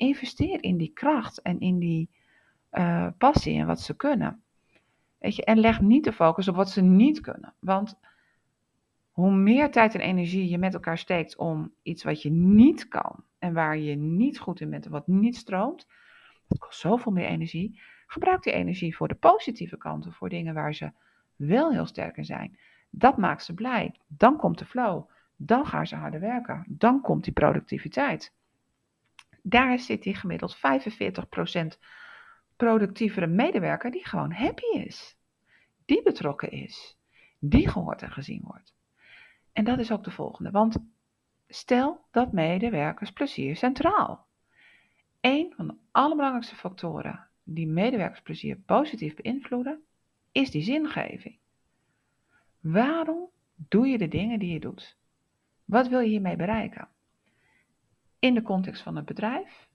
Investeer 0.00 0.62
in 0.62 0.76
die 0.76 0.92
kracht 0.92 1.42
en 1.42 1.60
in 1.60 1.78
die 1.78 2.08
uh, 2.72 3.06
passie 3.18 3.58
en 3.58 3.66
wat 3.66 3.80
ze 3.80 3.96
kunnen. 3.96 4.42
Weet 5.18 5.36
je, 5.36 5.44
en 5.44 5.58
leg 5.58 5.80
niet 5.80 6.04
de 6.04 6.12
focus 6.12 6.48
op 6.48 6.54
wat 6.54 6.70
ze 6.70 6.80
niet 6.82 7.20
kunnen. 7.20 7.54
Want 7.58 7.98
hoe 9.10 9.32
meer 9.32 9.70
tijd 9.70 9.94
en 9.94 10.00
energie 10.00 10.48
je 10.48 10.58
met 10.58 10.74
elkaar 10.74 10.98
steekt 10.98 11.36
om 11.36 11.72
iets 11.82 12.04
wat 12.04 12.22
je 12.22 12.30
niet 12.30 12.88
kan 12.88 13.24
en 13.38 13.52
waar 13.52 13.78
je 13.78 13.94
niet 13.96 14.38
goed 14.38 14.60
in 14.60 14.70
bent 14.70 14.84
en 14.84 14.90
wat 14.90 15.06
niet 15.06 15.36
stroomt, 15.36 15.86
dat 16.48 16.58
kost 16.58 16.80
zoveel 16.80 17.12
meer 17.12 17.26
energie. 17.26 17.80
Gebruik 18.06 18.42
die 18.42 18.52
energie 18.52 18.96
voor 18.96 19.08
de 19.08 19.14
positieve 19.14 19.76
kanten, 19.76 20.12
voor 20.12 20.28
dingen 20.28 20.54
waar 20.54 20.74
ze 20.74 20.92
wel 21.36 21.72
heel 21.72 21.86
sterk 21.86 22.16
in 22.16 22.24
zijn. 22.24 22.58
Dat 22.90 23.16
maakt 23.16 23.44
ze 23.44 23.54
blij. 23.54 23.94
Dan 24.06 24.36
komt 24.36 24.58
de 24.58 24.64
flow. 24.64 25.08
Dan 25.36 25.66
gaan 25.66 25.86
ze 25.86 25.96
harder 25.96 26.20
werken. 26.20 26.64
Dan 26.68 27.00
komt 27.00 27.24
die 27.24 27.32
productiviteit. 27.32 28.34
Daar 29.42 29.78
zit 29.78 30.02
die 30.02 30.14
gemiddeld 30.14 30.56
45% 30.56 31.78
productievere 32.56 33.26
medewerker 33.26 33.90
die 33.90 34.06
gewoon 34.06 34.32
happy 34.32 34.78
is. 34.78 35.16
Die 35.84 36.02
betrokken 36.02 36.50
is. 36.50 36.98
Die 37.38 37.68
gehoord 37.68 38.02
en 38.02 38.10
gezien 38.12 38.42
wordt. 38.44 38.74
En 39.52 39.64
dat 39.64 39.78
is 39.78 39.92
ook 39.92 40.04
de 40.04 40.10
volgende. 40.10 40.50
Want 40.50 40.76
stel 41.48 42.04
dat 42.10 42.32
medewerkersplezier 42.32 43.56
centraal. 43.56 44.26
Een 45.20 45.52
van 45.56 45.66
de 45.66 45.74
allerbelangrijkste 45.90 46.56
factoren 46.56 47.28
die 47.42 47.66
medewerkersplezier 47.66 48.56
positief 48.56 49.14
beïnvloeden, 49.14 49.82
is 50.32 50.50
die 50.50 50.62
zingeving. 50.62 51.38
Waarom 52.60 53.28
doe 53.54 53.86
je 53.86 53.98
de 53.98 54.08
dingen 54.08 54.38
die 54.38 54.52
je 54.52 54.60
doet? 54.60 54.96
Wat 55.64 55.88
wil 55.88 56.00
je 56.00 56.08
hiermee 56.08 56.36
bereiken? 56.36 56.88
In 58.20 58.34
de 58.34 58.42
context 58.42 58.82
van 58.82 58.96
het 58.96 59.04
bedrijf, 59.04 59.68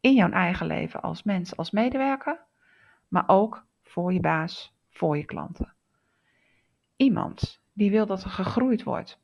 in 0.00 0.14
jouw 0.14 0.30
eigen 0.30 0.66
leven 0.66 1.02
als 1.02 1.22
mens, 1.22 1.56
als 1.56 1.70
medewerker, 1.70 2.40
maar 3.08 3.24
ook 3.26 3.66
voor 3.82 4.12
je 4.12 4.20
baas, 4.20 4.74
voor 4.88 5.16
je 5.16 5.24
klanten. 5.24 5.74
Iemand 6.96 7.60
die 7.72 7.90
wil 7.90 8.06
dat 8.06 8.24
er 8.24 8.30
gegroeid 8.30 8.82
wordt. 8.82 9.20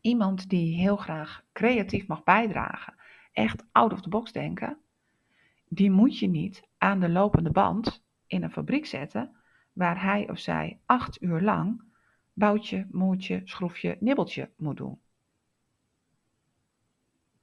Iemand 0.00 0.48
die 0.48 0.76
heel 0.76 0.96
graag 0.96 1.44
creatief 1.52 2.06
mag 2.06 2.24
bijdragen, 2.24 2.94
echt 3.32 3.64
out 3.72 3.92
of 3.92 4.00
the 4.00 4.08
box 4.08 4.32
denken, 4.32 4.78
die 5.68 5.90
moet 5.90 6.18
je 6.18 6.28
niet 6.28 6.68
aan 6.78 7.00
de 7.00 7.08
lopende 7.08 7.50
band 7.50 8.04
in 8.26 8.42
een 8.42 8.52
fabriek 8.52 8.86
zetten 8.86 9.36
waar 9.72 10.02
hij 10.02 10.30
of 10.30 10.38
zij 10.38 10.80
acht 10.86 11.22
uur 11.22 11.40
lang 11.40 11.82
boutje, 12.32 12.86
moertje, 12.90 13.40
schroefje, 13.44 13.96
nibbeltje 14.00 14.50
moet 14.56 14.76
doen. 14.76 15.00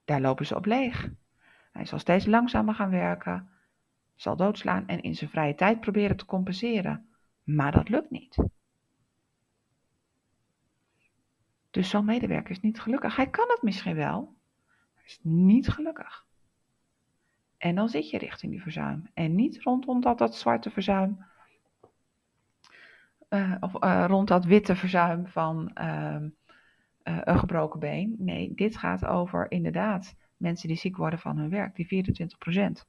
Daar 0.05 0.21
lopen 0.21 0.45
ze 0.45 0.55
op 0.55 0.65
leeg. 0.65 1.09
Hij 1.71 1.85
zal 1.85 1.99
steeds 1.99 2.25
langzamer 2.25 2.73
gaan 2.73 2.89
werken, 2.89 3.49
zal 4.15 4.35
doodslaan 4.35 4.87
en 4.87 5.01
in 5.01 5.15
zijn 5.15 5.29
vrije 5.29 5.55
tijd 5.55 5.79
proberen 5.79 6.17
te 6.17 6.25
compenseren. 6.25 7.07
Maar 7.43 7.71
dat 7.71 7.89
lukt 7.89 8.09
niet. 8.09 8.37
Dus 11.71 11.89
zo'n 11.89 12.05
medewerker 12.05 12.51
is 12.51 12.61
niet 12.61 12.79
gelukkig. 12.79 13.15
Hij 13.15 13.29
kan 13.29 13.45
het 13.49 13.61
misschien 13.61 13.95
wel, 13.95 14.35
maar 14.95 15.03
is 15.03 15.19
niet 15.21 15.67
gelukkig. 15.67 16.25
En 17.57 17.75
dan 17.75 17.89
zit 17.89 18.09
je 18.09 18.17
richting 18.17 18.51
die 18.51 18.61
verzuim. 18.61 19.09
En 19.13 19.35
niet 19.35 19.61
rondom 19.61 20.01
dat, 20.01 20.17
dat 20.17 20.35
zwarte 20.35 20.69
verzuim. 20.69 21.25
Uh, 23.29 23.55
of 23.59 23.83
uh, 23.83 24.05
rond 24.07 24.27
dat 24.27 24.45
witte 24.45 24.75
verzuim 24.75 25.27
van 25.27 25.71
uh, 25.81 26.17
een 27.03 27.39
gebroken 27.39 27.79
been. 27.79 28.15
Nee, 28.17 28.53
dit 28.55 28.77
gaat 28.77 29.05
over 29.05 29.51
inderdaad 29.51 30.15
mensen 30.37 30.67
die 30.67 30.77
ziek 30.77 30.97
worden 30.97 31.19
van 31.19 31.37
hun 31.37 31.49
werk, 31.49 31.75
die 31.75 32.05
24%. 32.79 32.85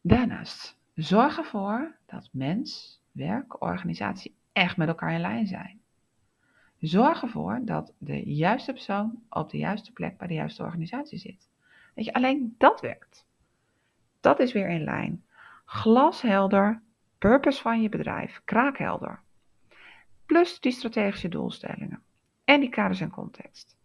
Daarnaast, 0.00 0.78
zorg 0.94 1.38
ervoor 1.38 1.96
dat 2.06 2.28
mens, 2.32 3.00
werk, 3.12 3.62
organisatie 3.62 4.34
echt 4.52 4.76
met 4.76 4.88
elkaar 4.88 5.12
in 5.12 5.20
lijn 5.20 5.46
zijn. 5.46 5.80
Zorg 6.78 7.22
ervoor 7.22 7.60
dat 7.64 7.94
de 7.98 8.32
juiste 8.34 8.72
persoon 8.72 9.22
op 9.28 9.50
de 9.50 9.58
juiste 9.58 9.92
plek 9.92 10.18
bij 10.18 10.26
de 10.26 10.34
juiste 10.34 10.62
organisatie 10.62 11.18
zit. 11.18 11.48
Weet 11.94 12.04
je, 12.04 12.12
alleen 12.12 12.54
dat 12.58 12.80
werkt. 12.80 13.26
Dat 14.20 14.40
is 14.40 14.52
weer 14.52 14.68
in 14.68 14.84
lijn. 14.84 15.24
Glashelder, 15.64 16.82
purpose 17.18 17.62
van 17.62 17.82
je 17.82 17.88
bedrijf, 17.88 18.40
kraakhelder. 18.44 19.20
Plus 20.26 20.60
die 20.60 20.72
strategische 20.72 21.28
doelstellingen. 21.28 22.02
En 22.44 22.60
die 22.60 22.68
kaders 22.68 23.00
en 23.00 23.10
context. 23.10 23.76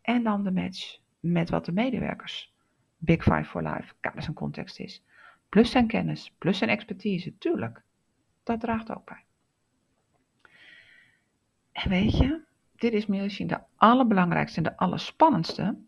En 0.00 0.22
dan 0.22 0.44
de 0.44 0.52
match 0.52 0.98
met 1.20 1.50
wat 1.50 1.64
de 1.64 1.72
medewerkers 1.72 2.54
Big 2.96 3.22
Five 3.22 3.44
for 3.44 3.62
Life 3.62 3.94
kaders 4.00 4.26
en 4.26 4.34
context 4.34 4.78
is. 4.78 5.02
Plus 5.48 5.70
zijn 5.70 5.86
kennis, 5.86 6.34
plus 6.38 6.58
zijn 6.58 6.70
expertise, 6.70 7.38
tuurlijk. 7.38 7.82
Dat 8.42 8.60
draagt 8.60 8.90
ook 8.90 9.04
bij. 9.04 9.24
En 11.72 11.88
weet 11.90 12.16
je, 12.16 12.40
dit 12.76 12.92
is 12.92 13.06
misschien 13.06 13.46
de 13.46 13.60
allerbelangrijkste 13.76 14.56
en 14.56 14.62
de 14.62 14.76
allerspannendste. 14.76 15.78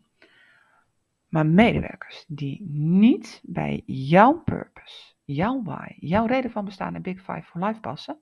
Maar 1.27 1.45
medewerkers 1.45 2.25
die 2.27 2.61
niet 2.69 3.41
bij 3.43 3.83
jouw 3.85 4.33
purpose, 4.33 5.13
jouw 5.23 5.63
why, 5.63 5.93
jouw 5.99 6.25
reden 6.25 6.51
van 6.51 6.65
bestaan 6.65 6.95
in 6.95 7.01
Big 7.01 7.17
Five 7.17 7.41
for 7.41 7.65
Life 7.65 7.79
passen, 7.79 8.17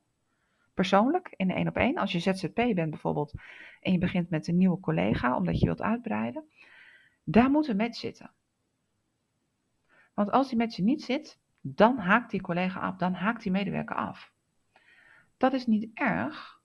persoonlijk 0.76 1.34
in 1.36 1.52
één 1.52 1.68
op 1.68 1.76
één, 1.78 1.98
als 1.98 2.12
je 2.12 2.20
ZZP 2.20 2.56
bent 2.56 2.90
bijvoorbeeld 2.90 3.34
en 3.82 3.92
je 3.92 3.98
begint 3.98 4.30
met 4.30 4.48
een 4.48 4.58
nieuwe 4.58 4.80
collega 4.80 5.38
omdat 5.38 5.60
je 5.60 5.66
wilt 5.66 5.82
uitbreiden, 5.82 6.44
daar 7.24 7.50
moet 7.50 7.68
een 7.68 7.78
match 7.78 7.98
zitten. 7.98 8.32
Want 10.14 10.32
als 10.32 10.50
die 10.50 10.58
match 10.58 10.78
niet 10.78 11.04
zit, 11.04 11.40
dan 11.62 11.98
haakt 11.98 12.32
die 12.32 12.42
collega 12.42 12.80
af, 12.80 12.96
dan 12.96 13.14
haakt 13.14 13.44
die 13.44 13.52
medewerker 13.52 13.96
af. 13.96 14.32
Dat 15.38 15.54
is 15.54 15.66
niet 15.66 15.90
erg, 15.94 16.56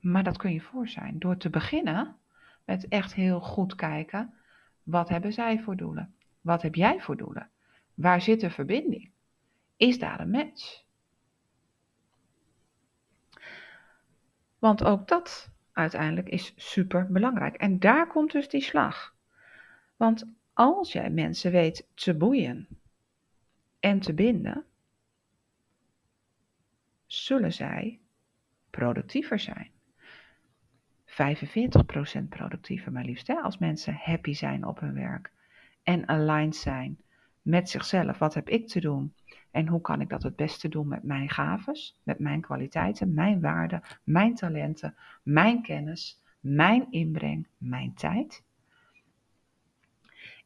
Maar 0.00 0.22
dat 0.22 0.36
kun 0.36 0.52
je 0.52 0.60
voor 0.60 0.88
zijn 0.88 1.18
door 1.18 1.36
te 1.36 1.50
beginnen 1.50 2.16
met 2.64 2.88
echt 2.88 3.14
heel 3.14 3.40
goed 3.40 3.74
kijken. 3.74 4.34
Wat 4.82 5.08
hebben 5.08 5.32
zij 5.32 5.60
voor 5.60 5.76
doelen? 5.76 6.14
Wat 6.40 6.62
heb 6.62 6.74
jij 6.74 7.00
voor 7.00 7.16
doelen? 7.16 7.50
Waar 7.94 8.20
zit 8.20 8.40
de 8.40 8.50
verbinding? 8.50 9.10
Is 9.80 9.98
daar 9.98 10.20
een 10.20 10.30
match? 10.30 10.82
Want 14.58 14.84
ook 14.84 15.08
dat 15.08 15.50
uiteindelijk 15.72 16.28
is 16.28 16.52
super 16.56 17.06
belangrijk. 17.12 17.56
En 17.56 17.78
daar 17.78 18.06
komt 18.06 18.32
dus 18.32 18.48
die 18.48 18.60
slag. 18.62 19.14
Want 19.96 20.26
als 20.52 20.92
jij 20.92 21.10
mensen 21.10 21.50
weet 21.50 21.88
te 21.94 22.14
boeien 22.14 22.68
en 23.78 24.00
te 24.00 24.14
binden, 24.14 24.64
zullen 27.06 27.52
zij 27.52 28.00
productiever 28.70 29.38
zijn. 29.38 29.70
45% 31.04 32.28
productiever 32.28 32.92
maar 32.92 33.04
liefst, 33.04 33.26
hè, 33.26 33.34
als 33.34 33.58
mensen 33.58 33.94
happy 33.94 34.32
zijn 34.32 34.64
op 34.64 34.80
hun 34.80 34.94
werk 34.94 35.32
en 35.82 36.08
aligned 36.08 36.56
zijn 36.56 36.98
met 37.50 37.70
zichzelf. 37.70 38.18
Wat 38.18 38.34
heb 38.34 38.48
ik 38.48 38.68
te 38.68 38.80
doen? 38.80 39.14
En 39.50 39.68
hoe 39.68 39.80
kan 39.80 40.00
ik 40.00 40.08
dat 40.08 40.22
het 40.22 40.36
beste 40.36 40.68
doen 40.68 40.88
met 40.88 41.02
mijn 41.02 41.30
gaves, 41.30 42.00
met 42.02 42.18
mijn 42.18 42.40
kwaliteiten, 42.40 43.14
mijn 43.14 43.40
waarden, 43.40 43.82
mijn 44.04 44.34
talenten, 44.34 44.94
mijn 45.22 45.62
kennis, 45.62 46.20
mijn 46.40 46.86
inbreng, 46.90 47.46
mijn 47.58 47.94
tijd? 47.94 48.42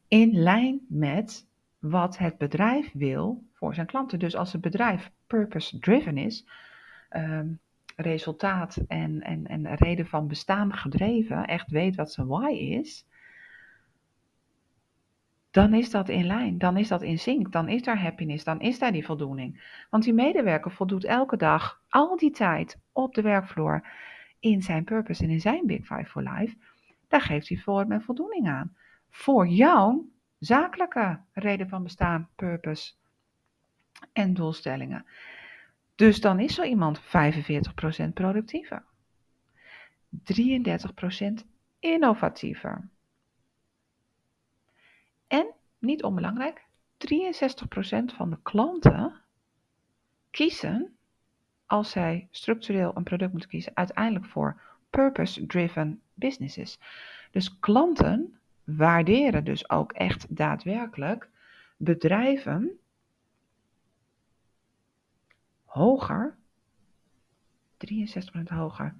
In 0.07 0.31
lijn 0.33 0.85
met 0.87 1.47
wat 1.79 2.17
het 2.17 2.37
bedrijf 2.37 2.91
wil 2.93 3.43
voor 3.53 3.73
zijn 3.73 3.87
klanten. 3.87 4.19
Dus 4.19 4.35
als 4.35 4.51
het 4.51 4.61
bedrijf 4.61 5.11
purpose-driven 5.27 6.17
is, 6.17 6.45
ehm, 7.09 7.47
resultaat 7.95 8.77
en, 8.87 9.21
en, 9.21 9.47
en 9.47 9.75
reden 9.75 10.07
van 10.07 10.27
bestaan 10.27 10.73
gedreven, 10.73 11.45
echt 11.45 11.69
weet 11.69 11.95
wat 11.95 12.11
zijn 12.11 12.27
why 12.27 12.51
is, 12.51 13.05
dan 15.55 15.73
is 15.73 15.89
dat 15.89 16.09
in 16.09 16.25
lijn, 16.25 16.57
dan 16.57 16.77
is 16.77 16.87
dat 16.87 17.01
in 17.01 17.19
sync, 17.19 17.51
dan 17.51 17.69
is 17.69 17.83
daar 17.83 18.01
happiness, 18.01 18.43
dan 18.43 18.59
is 18.59 18.79
daar 18.79 18.91
die 18.91 19.05
voldoening. 19.05 19.61
Want 19.89 20.03
die 20.03 20.13
medewerker 20.13 20.71
voldoet 20.71 21.03
elke 21.03 21.37
dag, 21.37 21.81
al 21.89 22.17
die 22.17 22.31
tijd 22.31 22.79
op 22.91 23.13
de 23.13 23.21
werkvloer 23.21 23.87
in 24.39 24.61
zijn 24.61 24.83
purpose 24.83 25.23
en 25.23 25.29
in 25.29 25.41
zijn 25.41 25.65
Big 25.65 25.85
Five 25.85 26.05
for 26.05 26.21
Life, 26.21 26.57
daar 27.07 27.21
geeft 27.21 27.49
hij 27.49 27.57
voor 27.57 27.87
met 27.87 28.03
voldoening 28.03 28.47
aan. 28.47 28.75
Voor 29.09 29.47
jouw 29.47 30.05
zakelijke 30.39 31.19
reden 31.31 31.69
van 31.69 31.83
bestaan, 31.83 32.29
purpose 32.35 32.93
en 34.13 34.33
doelstellingen. 34.33 35.05
Dus 35.95 36.21
dan 36.21 36.39
is 36.39 36.55
zo 36.55 36.63
iemand 36.63 37.01
45% 37.01 37.03
productiever. 38.13 38.83
33% 40.09 41.45
innovatiever. 41.79 42.89
En, 45.35 45.53
niet 45.79 46.03
onbelangrijk, 46.03 46.65
63% 46.97 48.15
van 48.15 48.29
de 48.29 48.37
klanten 48.41 49.21
kiezen, 50.31 50.97
als 51.65 51.89
zij 51.89 52.27
structureel 52.31 52.91
een 52.95 53.03
product 53.03 53.31
moeten 53.31 53.49
kiezen, 53.49 53.75
uiteindelijk 53.75 54.25
voor 54.25 54.61
purpose-driven 54.89 56.01
businesses. 56.13 56.79
Dus 57.31 57.59
klanten 57.59 58.39
waarderen 58.63 59.43
dus 59.43 59.69
ook 59.69 59.91
echt 59.91 60.35
daadwerkelijk 60.35 61.29
bedrijven 61.77 62.79
hoger, 65.65 66.37
63% 67.77 68.41
hoger 68.43 68.95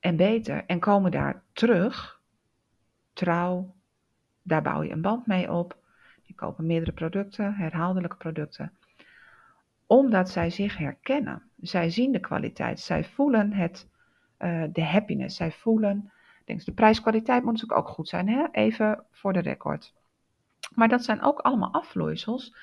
en 0.00 0.16
beter 0.16 0.64
en 0.66 0.78
komen 0.78 1.10
daar 1.10 1.42
terug, 1.52 2.20
trouw, 3.12 3.75
daar 4.46 4.62
bouw 4.62 4.82
je 4.82 4.90
een 4.90 5.00
band 5.00 5.26
mee 5.26 5.52
op. 5.52 5.76
Die 6.26 6.34
kopen 6.34 6.66
meerdere 6.66 6.92
producten, 6.92 7.54
herhaaldelijke 7.54 8.16
producten. 8.16 8.72
Omdat 9.86 10.30
zij 10.30 10.50
zich 10.50 10.76
herkennen. 10.76 11.42
Zij 11.60 11.90
zien 11.90 12.12
de 12.12 12.20
kwaliteit. 12.20 12.80
Zij 12.80 13.04
voelen 13.04 13.52
het, 13.52 13.88
uh, 14.38 14.64
de 14.72 14.84
happiness. 14.84 15.36
Zij 15.36 15.52
voelen, 15.52 16.12
denk 16.44 16.64
de 16.64 16.72
prijskwaliteit 16.72 17.42
moet 17.42 17.52
natuurlijk 17.52 17.80
ook 17.80 17.94
goed 17.94 18.08
zijn. 18.08 18.28
Hè? 18.28 18.46
Even 18.52 19.04
voor 19.10 19.32
de 19.32 19.40
record. 19.40 19.94
Maar 20.74 20.88
dat 20.88 21.04
zijn 21.04 21.22
ook 21.22 21.38
allemaal 21.38 21.72
afvloeisels 21.72 22.54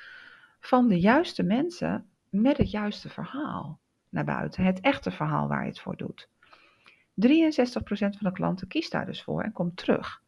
van 0.59 0.87
de 0.87 0.99
juiste 0.99 1.43
mensen 1.43 2.05
met 2.29 2.57
het 2.57 2.71
juiste 2.71 3.09
verhaal 3.09 3.79
naar 4.09 4.25
buiten. 4.25 4.63
Het 4.63 4.79
echte 4.79 5.11
verhaal 5.11 5.47
waar 5.47 5.61
je 5.61 5.69
het 5.69 5.79
voor 5.79 5.97
doet. 5.97 6.29
63% 7.15 8.17
van 8.17 8.17
de 8.19 8.31
klanten 8.31 8.67
kiest 8.67 8.91
daar 8.91 9.05
dus 9.05 9.23
voor 9.23 9.41
en 9.41 9.51
komt 9.51 9.77
terug. 9.77 10.22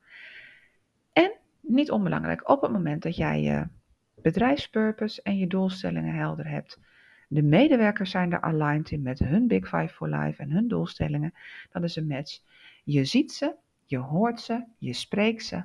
Niet 1.68 1.92
onbelangrijk, 1.92 2.50
op 2.50 2.62
het 2.62 2.72
moment 2.72 3.04
dat 3.04 3.16
jij 3.16 3.42
je 3.42 3.68
bedrijfspurpose 4.16 5.22
en 5.22 5.38
je 5.38 5.48
doelstellingen 5.48 6.16
helder 6.16 6.48
hebt, 6.48 6.80
de 7.28 7.42
medewerkers 7.42 8.12
zijn 8.12 8.32
er 8.32 8.42
aligned 8.42 8.92
in 8.92 9.02
met 9.02 9.20
hun 9.20 9.48
Big 9.48 9.68
Five 9.68 9.88
for 9.88 10.10
Life 10.10 10.42
en 10.42 10.52
hun 10.52 10.68
doelstellingen, 10.68 11.34
dat 11.70 11.84
is 11.84 11.96
een 11.96 12.08
match. 12.08 12.40
Je 12.84 13.06
ziet 13.06 13.32
ze, 13.32 13.56
je 13.86 13.98
hoort 13.98 14.42
ze, 14.42 14.64
je 14.78 14.94
spreekt 14.94 15.46
ze. 15.46 15.64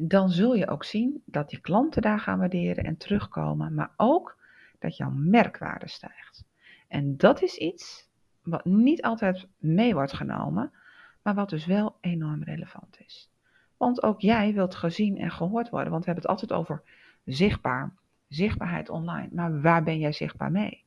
Dan 0.00 0.30
zul 0.30 0.54
je 0.54 0.68
ook 0.68 0.84
zien 0.84 1.22
dat 1.24 1.50
die 1.50 1.60
klanten 1.60 2.02
daar 2.02 2.20
gaan 2.20 2.38
waarderen 2.38 2.84
en 2.84 2.96
terugkomen, 2.96 3.74
maar 3.74 3.90
ook 3.96 4.38
dat 4.78 4.96
jouw 4.96 5.10
merkwaarde 5.10 5.88
stijgt. 5.88 6.44
En 6.88 7.16
dat 7.16 7.42
is 7.42 7.56
iets 7.56 8.08
wat 8.42 8.64
niet 8.64 9.02
altijd 9.02 9.46
mee 9.58 9.94
wordt 9.94 10.12
genomen, 10.12 10.72
maar 11.22 11.34
wat 11.34 11.50
dus 11.50 11.66
wel 11.66 11.96
enorm 12.00 12.42
relevant 12.42 13.00
is. 13.00 13.30
Want 13.78 14.02
ook 14.02 14.20
jij 14.20 14.54
wilt 14.54 14.74
gezien 14.74 15.18
en 15.18 15.30
gehoord 15.30 15.68
worden. 15.68 15.90
Want 15.90 16.04
we 16.04 16.10
hebben 16.10 16.30
het 16.30 16.40
altijd 16.40 16.60
over 16.60 16.82
zichtbaar, 17.24 17.92
zichtbaarheid 18.28 18.88
online. 18.88 19.28
Maar 19.32 19.60
waar 19.60 19.82
ben 19.82 19.98
jij 19.98 20.12
zichtbaar 20.12 20.50
mee? 20.50 20.84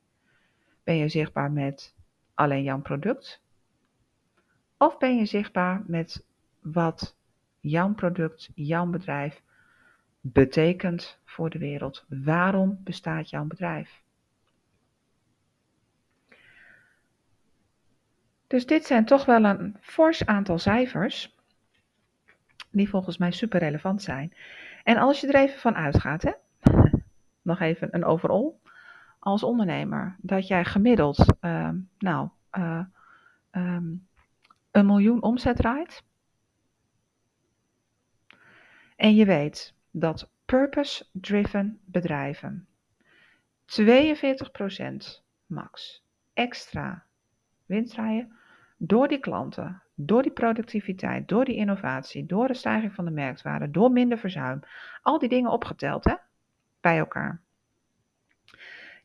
Ben 0.83 0.95
je 0.95 1.09
zichtbaar 1.09 1.51
met 1.51 1.95
alleen 2.33 2.63
jouw 2.63 2.81
product? 2.81 3.41
Of 4.77 4.97
ben 4.97 5.17
je 5.17 5.25
zichtbaar 5.25 5.83
met 5.85 6.25
wat 6.59 7.15
jouw 7.59 7.93
product, 7.93 8.49
jouw 8.55 8.85
bedrijf 8.85 9.41
betekent 10.19 11.19
voor 11.25 11.49
de 11.49 11.59
wereld? 11.59 12.05
Waarom 12.07 12.79
bestaat 12.83 13.29
jouw 13.29 13.45
bedrijf? 13.45 14.01
Dus 18.47 18.65
dit 18.65 18.85
zijn 18.85 19.05
toch 19.05 19.25
wel 19.25 19.43
een 19.43 19.77
fors 19.81 20.25
aantal 20.25 20.59
cijfers 20.59 21.35
die 22.71 22.89
volgens 22.89 23.17
mij 23.17 23.31
super 23.31 23.59
relevant 23.59 24.01
zijn. 24.01 24.33
En 24.83 24.97
als 24.97 25.21
je 25.21 25.27
er 25.27 25.35
even 25.35 25.59
van 25.59 25.75
uitgaat, 25.75 26.21
hè, 26.21 26.31
nog 27.41 27.59
even 27.59 27.87
een 27.91 28.05
overall, 28.05 28.51
als 29.19 29.43
ondernemer, 29.43 30.15
dat 30.19 30.47
jij 30.47 30.65
gemiddeld, 30.65 31.25
uh, 31.41 31.69
nou, 31.97 32.29
uh, 32.57 32.83
um, 33.51 34.07
een 34.71 34.85
miljoen 34.85 35.21
omzet 35.21 35.55
draait. 35.55 36.03
En 38.95 39.15
je 39.15 39.25
weet 39.25 39.73
dat 39.91 40.29
purpose-driven 40.45 41.79
bedrijven 41.85 42.67
42% 43.65 43.83
max 45.45 46.03
extra 46.33 47.05
winst 47.65 47.93
draaien 47.93 48.35
door 48.77 49.07
die 49.07 49.19
klanten, 49.19 49.81
door 50.05 50.21
die 50.21 50.31
productiviteit, 50.31 51.27
door 51.27 51.45
die 51.45 51.55
innovatie, 51.55 52.25
door 52.25 52.47
de 52.47 52.53
stijging 52.53 52.93
van 52.93 53.05
de 53.05 53.11
merkwaarde, 53.11 53.71
door 53.71 53.91
minder 53.91 54.17
verzuim. 54.17 54.59
Al 55.01 55.19
die 55.19 55.29
dingen 55.29 55.51
opgeteld 55.51 56.03
hè, 56.03 56.15
bij 56.81 56.97
elkaar. 56.97 57.41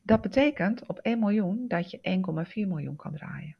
Dat 0.01 0.21
betekent 0.21 0.85
op 0.85 0.99
1 0.99 1.19
miljoen 1.19 1.67
dat 1.67 1.91
je 1.91 1.97
1,4 1.97 2.53
miljoen 2.53 2.95
kan 2.95 3.13
draaien. 3.13 3.55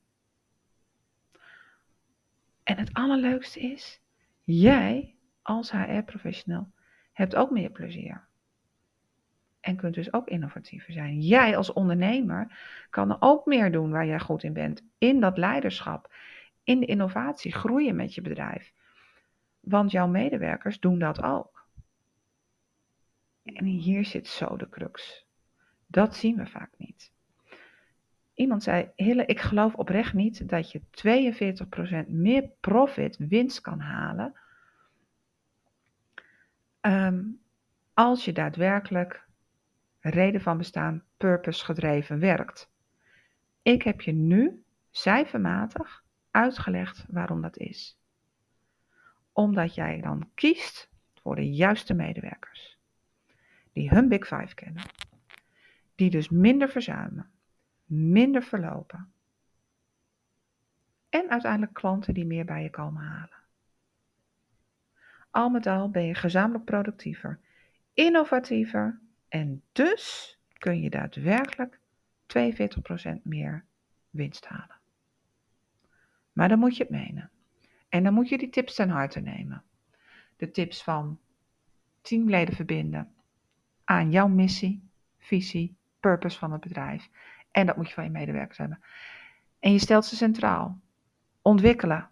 En 2.64 2.78
het 2.78 2.94
allerleukste 2.94 3.60
is, 3.60 4.02
jij 4.44 5.16
als 5.42 5.72
HR-professional 5.72 6.72
hebt 7.14 7.36
ook 7.36 7.52
meer 7.52 7.70
plezier. 7.70 8.28
En 9.60 9.76
kunt 9.76 9.94
dus 9.94 10.14
ook 10.14 10.28
innovatiever 10.28 10.94
zijn. 10.94 11.22
Jij 11.22 11.58
als 11.58 11.74
ondernemer 11.74 12.58
kan 12.90 13.22
ook 13.22 13.46
meer 13.46 13.72
doen 13.72 13.92
waar 13.92 14.06
jij 14.06 14.20
goed 14.20 14.44
in 14.44 14.54
bent. 14.54 14.84
In 14.98 15.20
dat 15.20 15.38
leiderschap, 15.38 16.14
in 16.68 16.80
de 16.80 16.86
innovatie, 16.86 17.54
groeien 17.54 17.96
met 17.96 18.14
je 18.14 18.22
bedrijf. 18.22 18.74
Want 19.60 19.92
jouw 19.92 20.08
medewerkers 20.08 20.80
doen 20.80 21.00
dat 21.00 21.24
ook. 21.24 21.66
En 23.44 23.66
hier 23.66 24.06
zit 24.06 24.28
zo 24.28 24.58
de 24.58 24.70
crux. 24.70 25.26
Dat 25.86 26.16
zien 26.16 26.36
we 26.38 26.46
vaak 26.46 26.72
niet. 26.78 27.12
Iemand 28.34 28.64
zei, 28.64 28.92
Hille, 28.96 29.26
ik 29.26 29.40
geloof 29.40 29.74
oprecht 29.76 30.14
niet 30.14 30.50
dat 30.50 30.72
je 30.72 30.82
42% 32.06 32.08
meer 32.08 32.50
profit, 32.60 33.18
winst 33.18 33.62
kan 33.62 33.80
halen. 33.80 34.34
Ehm, 36.80 37.24
als 37.94 38.26
je 38.26 38.34
daadwerkelijk 38.34 39.28
reden 40.00 40.42
van 40.42 40.58
bestaan, 40.58 41.04
purpose 41.18 41.66
gedreven 41.66 42.20
werkt. 42.20 42.72
Ik 43.62 43.82
heb 43.82 44.02
je 44.02 44.12
nu 44.12 44.64
cijfermatig 44.92 46.06
uitgelegd 46.32 47.06
waarom 47.10 47.42
dat 47.42 47.58
is. 47.58 47.98
Omdat 49.32 49.76
jij 49.76 50.02
dan 50.02 50.30
kiest 50.34 50.90
voor 51.14 51.36
de 51.36 51.54
juiste 51.54 51.94
medewerkers. 51.94 52.78
Die 53.74 53.90
hun 53.90 54.08
Big 54.08 54.28
Five 54.28 54.56
kennen. 54.56 54.84
Die 55.96 56.10
dus 56.10 56.30
minder 56.30 56.70
verzuimen, 56.70 57.30
minder 57.86 58.44
verlopen. 58.44 59.12
En 61.10 61.30
uiteindelijk 61.30 61.74
klanten 61.74 62.14
die 62.14 62.26
meer 62.26 62.46
bij 62.46 62.64
je 62.64 62.70
komen 62.70 63.04
halen. 63.04 63.38
Al 65.32 65.50
met 65.50 65.68
al 65.68 65.90
ben 65.90 66.04
je 66.04 66.16
gezamenlijk 66.16 66.66
productiever, 66.66 67.40
innovatiever 67.94 69.00
en 69.28 69.62
dus 69.72 70.38
kun 70.54 70.82
je 70.82 70.90
daadwerkelijk 70.90 71.80
42% 72.28 73.22
meer 73.24 73.66
winst 74.10 74.46
halen. 74.46 74.77
Maar 76.38 76.50
dan 76.50 76.60
moet 76.60 76.78
je 76.78 76.84
het 76.84 76.92
menen. 76.92 77.30
En 77.90 78.04
dan 78.04 78.14
moet 78.14 78.30
je 78.30 78.38
die 78.38 78.50
tips 78.50 78.76
ten 78.76 78.90
harte 78.90 79.20
nemen. 79.20 79.64
De 80.36 80.52
tips 80.52 80.84
van 80.84 81.20
teamleden 82.02 82.56
verbinden 82.56 83.14
aan 83.84 84.12
jouw 84.12 84.28
missie, 84.28 84.90
visie, 85.18 85.76
purpose 86.00 86.38
van 86.38 86.52
het 86.52 86.62
bedrijf. 86.62 87.10
En 87.52 87.66
dat 87.66 87.76
moet 87.76 87.88
je 87.88 87.94
van 87.94 88.04
je 88.04 88.10
medewerkers 88.10 88.58
hebben. 88.58 88.80
En 89.60 89.72
je 89.72 89.80
stelt 89.80 90.06
ze 90.06 90.16
centraal. 90.16 90.80
Ontwikkelen. 91.42 92.10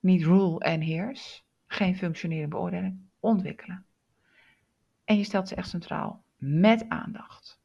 Niet 0.00 0.22
rule 0.22 0.58
en 0.58 0.80
heers. 0.80 1.44
Geen 1.66 1.96
functionerende 1.96 2.56
beoordeling. 2.56 2.98
Ontwikkelen. 3.20 3.84
En 5.04 5.16
je 5.16 5.24
stelt 5.24 5.48
ze 5.48 5.54
echt 5.54 5.68
centraal. 5.68 6.22
Met 6.36 6.88
aandacht. 6.88 7.60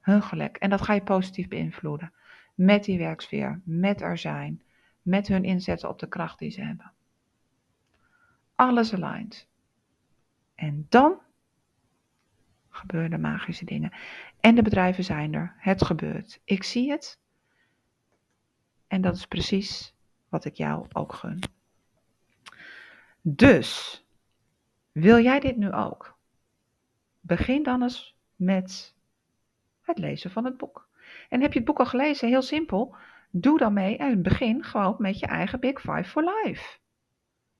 Hun 0.00 0.22
geluk. 0.22 0.56
En 0.56 0.70
dat 0.70 0.82
ga 0.82 0.92
je 0.92 1.02
positief 1.02 1.48
beïnvloeden. 1.48 2.12
Met 2.58 2.84
die 2.84 2.98
werksfeer. 2.98 3.60
Met 3.64 4.00
er 4.00 4.18
zijn. 4.18 4.62
Met 5.02 5.28
hun 5.28 5.44
inzetten 5.44 5.88
op 5.88 5.98
de 5.98 6.08
kracht 6.08 6.38
die 6.38 6.50
ze 6.50 6.60
hebben. 6.60 6.92
Alles 8.54 8.94
aligned. 8.94 9.46
En 10.54 10.86
dan 10.88 11.20
gebeuren 12.68 13.10
de 13.10 13.18
magische 13.18 13.64
dingen. 13.64 13.92
En 14.40 14.54
de 14.54 14.62
bedrijven 14.62 15.04
zijn 15.04 15.34
er. 15.34 15.54
Het 15.58 15.84
gebeurt. 15.84 16.40
Ik 16.44 16.62
zie 16.62 16.90
het. 16.90 17.18
En 18.86 19.00
dat 19.00 19.16
is 19.16 19.26
precies 19.26 19.94
wat 20.28 20.44
ik 20.44 20.54
jou 20.54 20.86
ook 20.92 21.12
gun. 21.12 21.40
Dus, 23.20 24.04
wil 24.92 25.18
jij 25.18 25.40
dit 25.40 25.56
nu 25.56 25.72
ook? 25.72 26.16
Begin 27.20 27.62
dan 27.62 27.82
eens 27.82 28.16
met 28.36 28.94
het 29.80 29.98
lezen 29.98 30.30
van 30.30 30.44
het 30.44 30.56
boek. 30.56 30.87
En 31.28 31.40
heb 31.40 31.52
je 31.52 31.58
het 31.58 31.68
boek 31.68 31.78
al 31.78 31.86
gelezen? 31.86 32.28
Heel 32.28 32.42
simpel. 32.42 32.96
Doe 33.30 33.58
dan 33.58 33.72
mee 33.72 33.96
en 33.96 34.22
begin 34.22 34.64
gewoon 34.64 34.94
met 34.98 35.18
je 35.18 35.26
eigen 35.26 35.60
Big 35.60 35.80
Five 35.80 36.04
for 36.04 36.22
Life. 36.22 36.78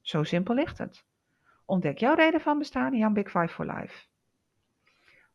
Zo 0.01 0.23
simpel 0.23 0.55
ligt 0.55 0.79
het. 0.79 1.05
Ontdek 1.65 1.99
jouw 1.99 2.15
reden 2.15 2.41
van 2.41 2.59
bestaan 2.59 2.93
in 2.93 2.99
jouw 2.99 3.11
Big 3.11 3.31
Five 3.31 3.49
for 3.49 3.67
Life. 3.67 4.07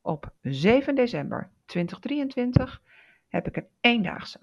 Op 0.01 0.33
7 0.41 0.95
december 0.95 1.49
2023 1.65 2.81
heb 3.27 3.47
ik 3.47 3.55
een 3.55 3.67
eendaagse. 3.81 4.39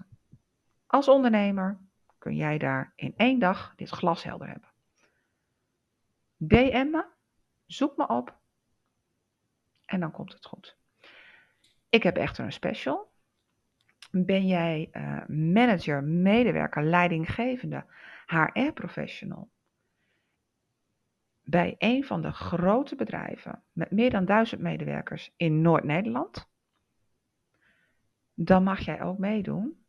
Als 0.87 1.07
ondernemer 1.07 1.79
kun 2.17 2.35
jij 2.35 2.57
daar 2.57 2.93
in 2.95 3.13
één 3.17 3.39
dag 3.39 3.73
dit 3.75 3.89
glashelder 3.89 4.47
hebben. 4.47 4.69
DM 6.37 6.87
me, 6.91 7.05
zoek 7.65 7.97
me 7.97 8.07
op 8.07 8.39
en 9.85 9.99
dan 9.99 10.11
komt 10.11 10.33
het 10.33 10.45
goed. 10.45 10.77
Ik 11.89 12.03
heb 12.03 12.17
echter 12.17 12.45
een 12.45 12.53
special. 12.53 13.10
Ben 14.11 14.47
jij 14.47 14.89
uh, 14.91 15.25
manager, 15.27 16.03
medewerker, 16.03 16.83
leidinggevende, 16.83 17.85
HR-professional 18.25 19.49
bij 21.43 21.75
een 21.77 22.03
van 22.03 22.21
de 22.21 22.31
grote 22.31 22.95
bedrijven 22.95 23.63
met 23.71 23.91
meer 23.91 24.09
dan 24.09 24.25
duizend 24.25 24.61
medewerkers 24.61 25.33
in 25.35 25.61
Noord-Nederland? 25.61 26.49
Dan 28.33 28.63
mag 28.63 28.79
jij 28.79 29.01
ook 29.01 29.17
meedoen 29.17 29.85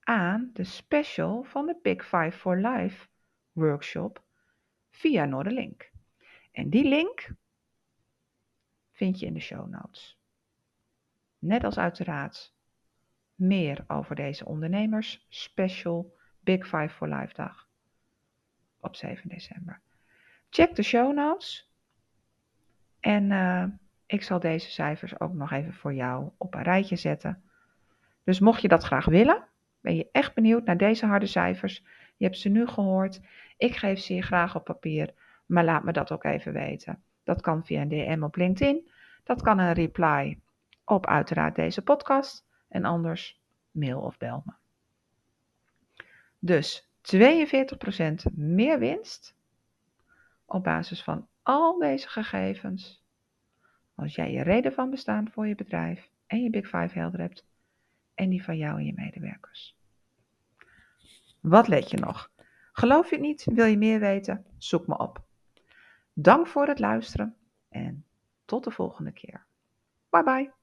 aan 0.00 0.50
de 0.52 0.64
special 0.64 1.42
van 1.42 1.66
de 1.66 1.78
Big 1.82 2.02
Five 2.04 2.32
for 2.32 2.56
Life 2.56 3.08
workshop 3.52 4.24
via 4.90 5.24
Noorderlink. 5.24 5.90
En 6.52 6.70
die 6.70 6.88
link 6.88 7.30
vind 8.92 9.18
je 9.18 9.26
in 9.26 9.34
de 9.34 9.40
show 9.40 9.68
notes. 9.68 10.18
Net 11.38 11.64
als 11.64 11.78
uiteraard 11.78 12.54
meer 13.40 13.84
over 13.86 14.14
deze 14.14 14.44
ondernemers 14.44 15.26
special 15.28 16.16
Big 16.40 16.64
Five 16.64 16.88
for 16.88 17.08
Life 17.08 17.34
dag 17.34 17.68
op 18.80 18.96
7 18.96 19.28
december. 19.28 19.80
Check 20.50 20.74
de 20.74 20.82
show 20.82 21.14
notes 21.14 21.70
en 23.00 23.30
uh, 23.30 23.64
ik 24.06 24.22
zal 24.22 24.40
deze 24.40 24.70
cijfers 24.70 25.20
ook 25.20 25.32
nog 25.32 25.52
even 25.52 25.74
voor 25.74 25.94
jou 25.94 26.30
op 26.36 26.54
een 26.54 26.62
rijtje 26.62 26.96
zetten. 26.96 27.42
Dus 28.24 28.40
mocht 28.40 28.62
je 28.62 28.68
dat 28.68 28.84
graag 28.84 29.04
willen, 29.04 29.44
ben 29.80 29.96
je 29.96 30.08
echt 30.12 30.34
benieuwd 30.34 30.64
naar 30.64 30.76
deze 30.76 31.06
harde 31.06 31.26
cijfers? 31.26 31.84
Je 32.16 32.24
hebt 32.24 32.38
ze 32.38 32.48
nu 32.48 32.66
gehoord. 32.66 33.20
Ik 33.56 33.76
geef 33.76 33.98
ze 33.98 34.14
je 34.14 34.22
graag 34.22 34.56
op 34.56 34.64
papier, 34.64 35.14
maar 35.46 35.64
laat 35.64 35.84
me 35.84 35.92
dat 35.92 36.12
ook 36.12 36.24
even 36.24 36.52
weten. 36.52 37.02
Dat 37.24 37.40
kan 37.40 37.64
via 37.64 37.80
een 37.80 37.88
DM 37.88 38.22
op 38.22 38.36
LinkedIn. 38.36 38.90
Dat 39.24 39.42
kan 39.42 39.58
een 39.58 39.72
reply 39.72 40.38
op 40.84 41.06
uiteraard 41.06 41.54
deze 41.54 41.82
podcast. 41.82 42.48
En 42.70 42.84
anders 42.84 43.40
mail 43.70 44.00
of 44.00 44.18
bel 44.18 44.42
me. 44.44 44.52
Dus 46.38 46.88
42% 47.02 48.32
meer 48.34 48.78
winst 48.78 49.34
op 50.44 50.64
basis 50.64 51.02
van 51.02 51.28
al 51.42 51.78
deze 51.78 52.08
gegevens. 52.08 53.02
Als 53.94 54.14
jij 54.14 54.32
je 54.32 54.42
reden 54.42 54.72
van 54.72 54.90
bestaan 54.90 55.30
voor 55.30 55.46
je 55.46 55.54
bedrijf 55.54 56.10
en 56.26 56.42
je 56.42 56.50
Big 56.50 56.64
Five 56.64 56.98
helder 56.98 57.20
hebt, 57.20 57.44
en 58.20 58.28
die 58.28 58.44
van 58.44 58.56
jou 58.56 58.78
en 58.78 58.86
je 58.86 58.92
medewerkers. 58.94 59.76
Wat 61.40 61.68
let 61.68 61.90
je 61.90 61.96
nog? 61.96 62.30
Geloof 62.72 63.10
je 63.10 63.16
het 63.16 63.24
niet? 63.24 63.44
Wil 63.44 63.64
je 63.64 63.78
meer 63.78 64.00
weten? 64.00 64.44
Zoek 64.58 64.86
me 64.86 64.98
op. 64.98 65.22
Dank 66.12 66.46
voor 66.46 66.66
het 66.66 66.78
luisteren 66.78 67.36
en 67.68 68.04
tot 68.44 68.64
de 68.64 68.70
volgende 68.70 69.12
keer. 69.12 69.44
Bye 70.10 70.22
bye. 70.22 70.59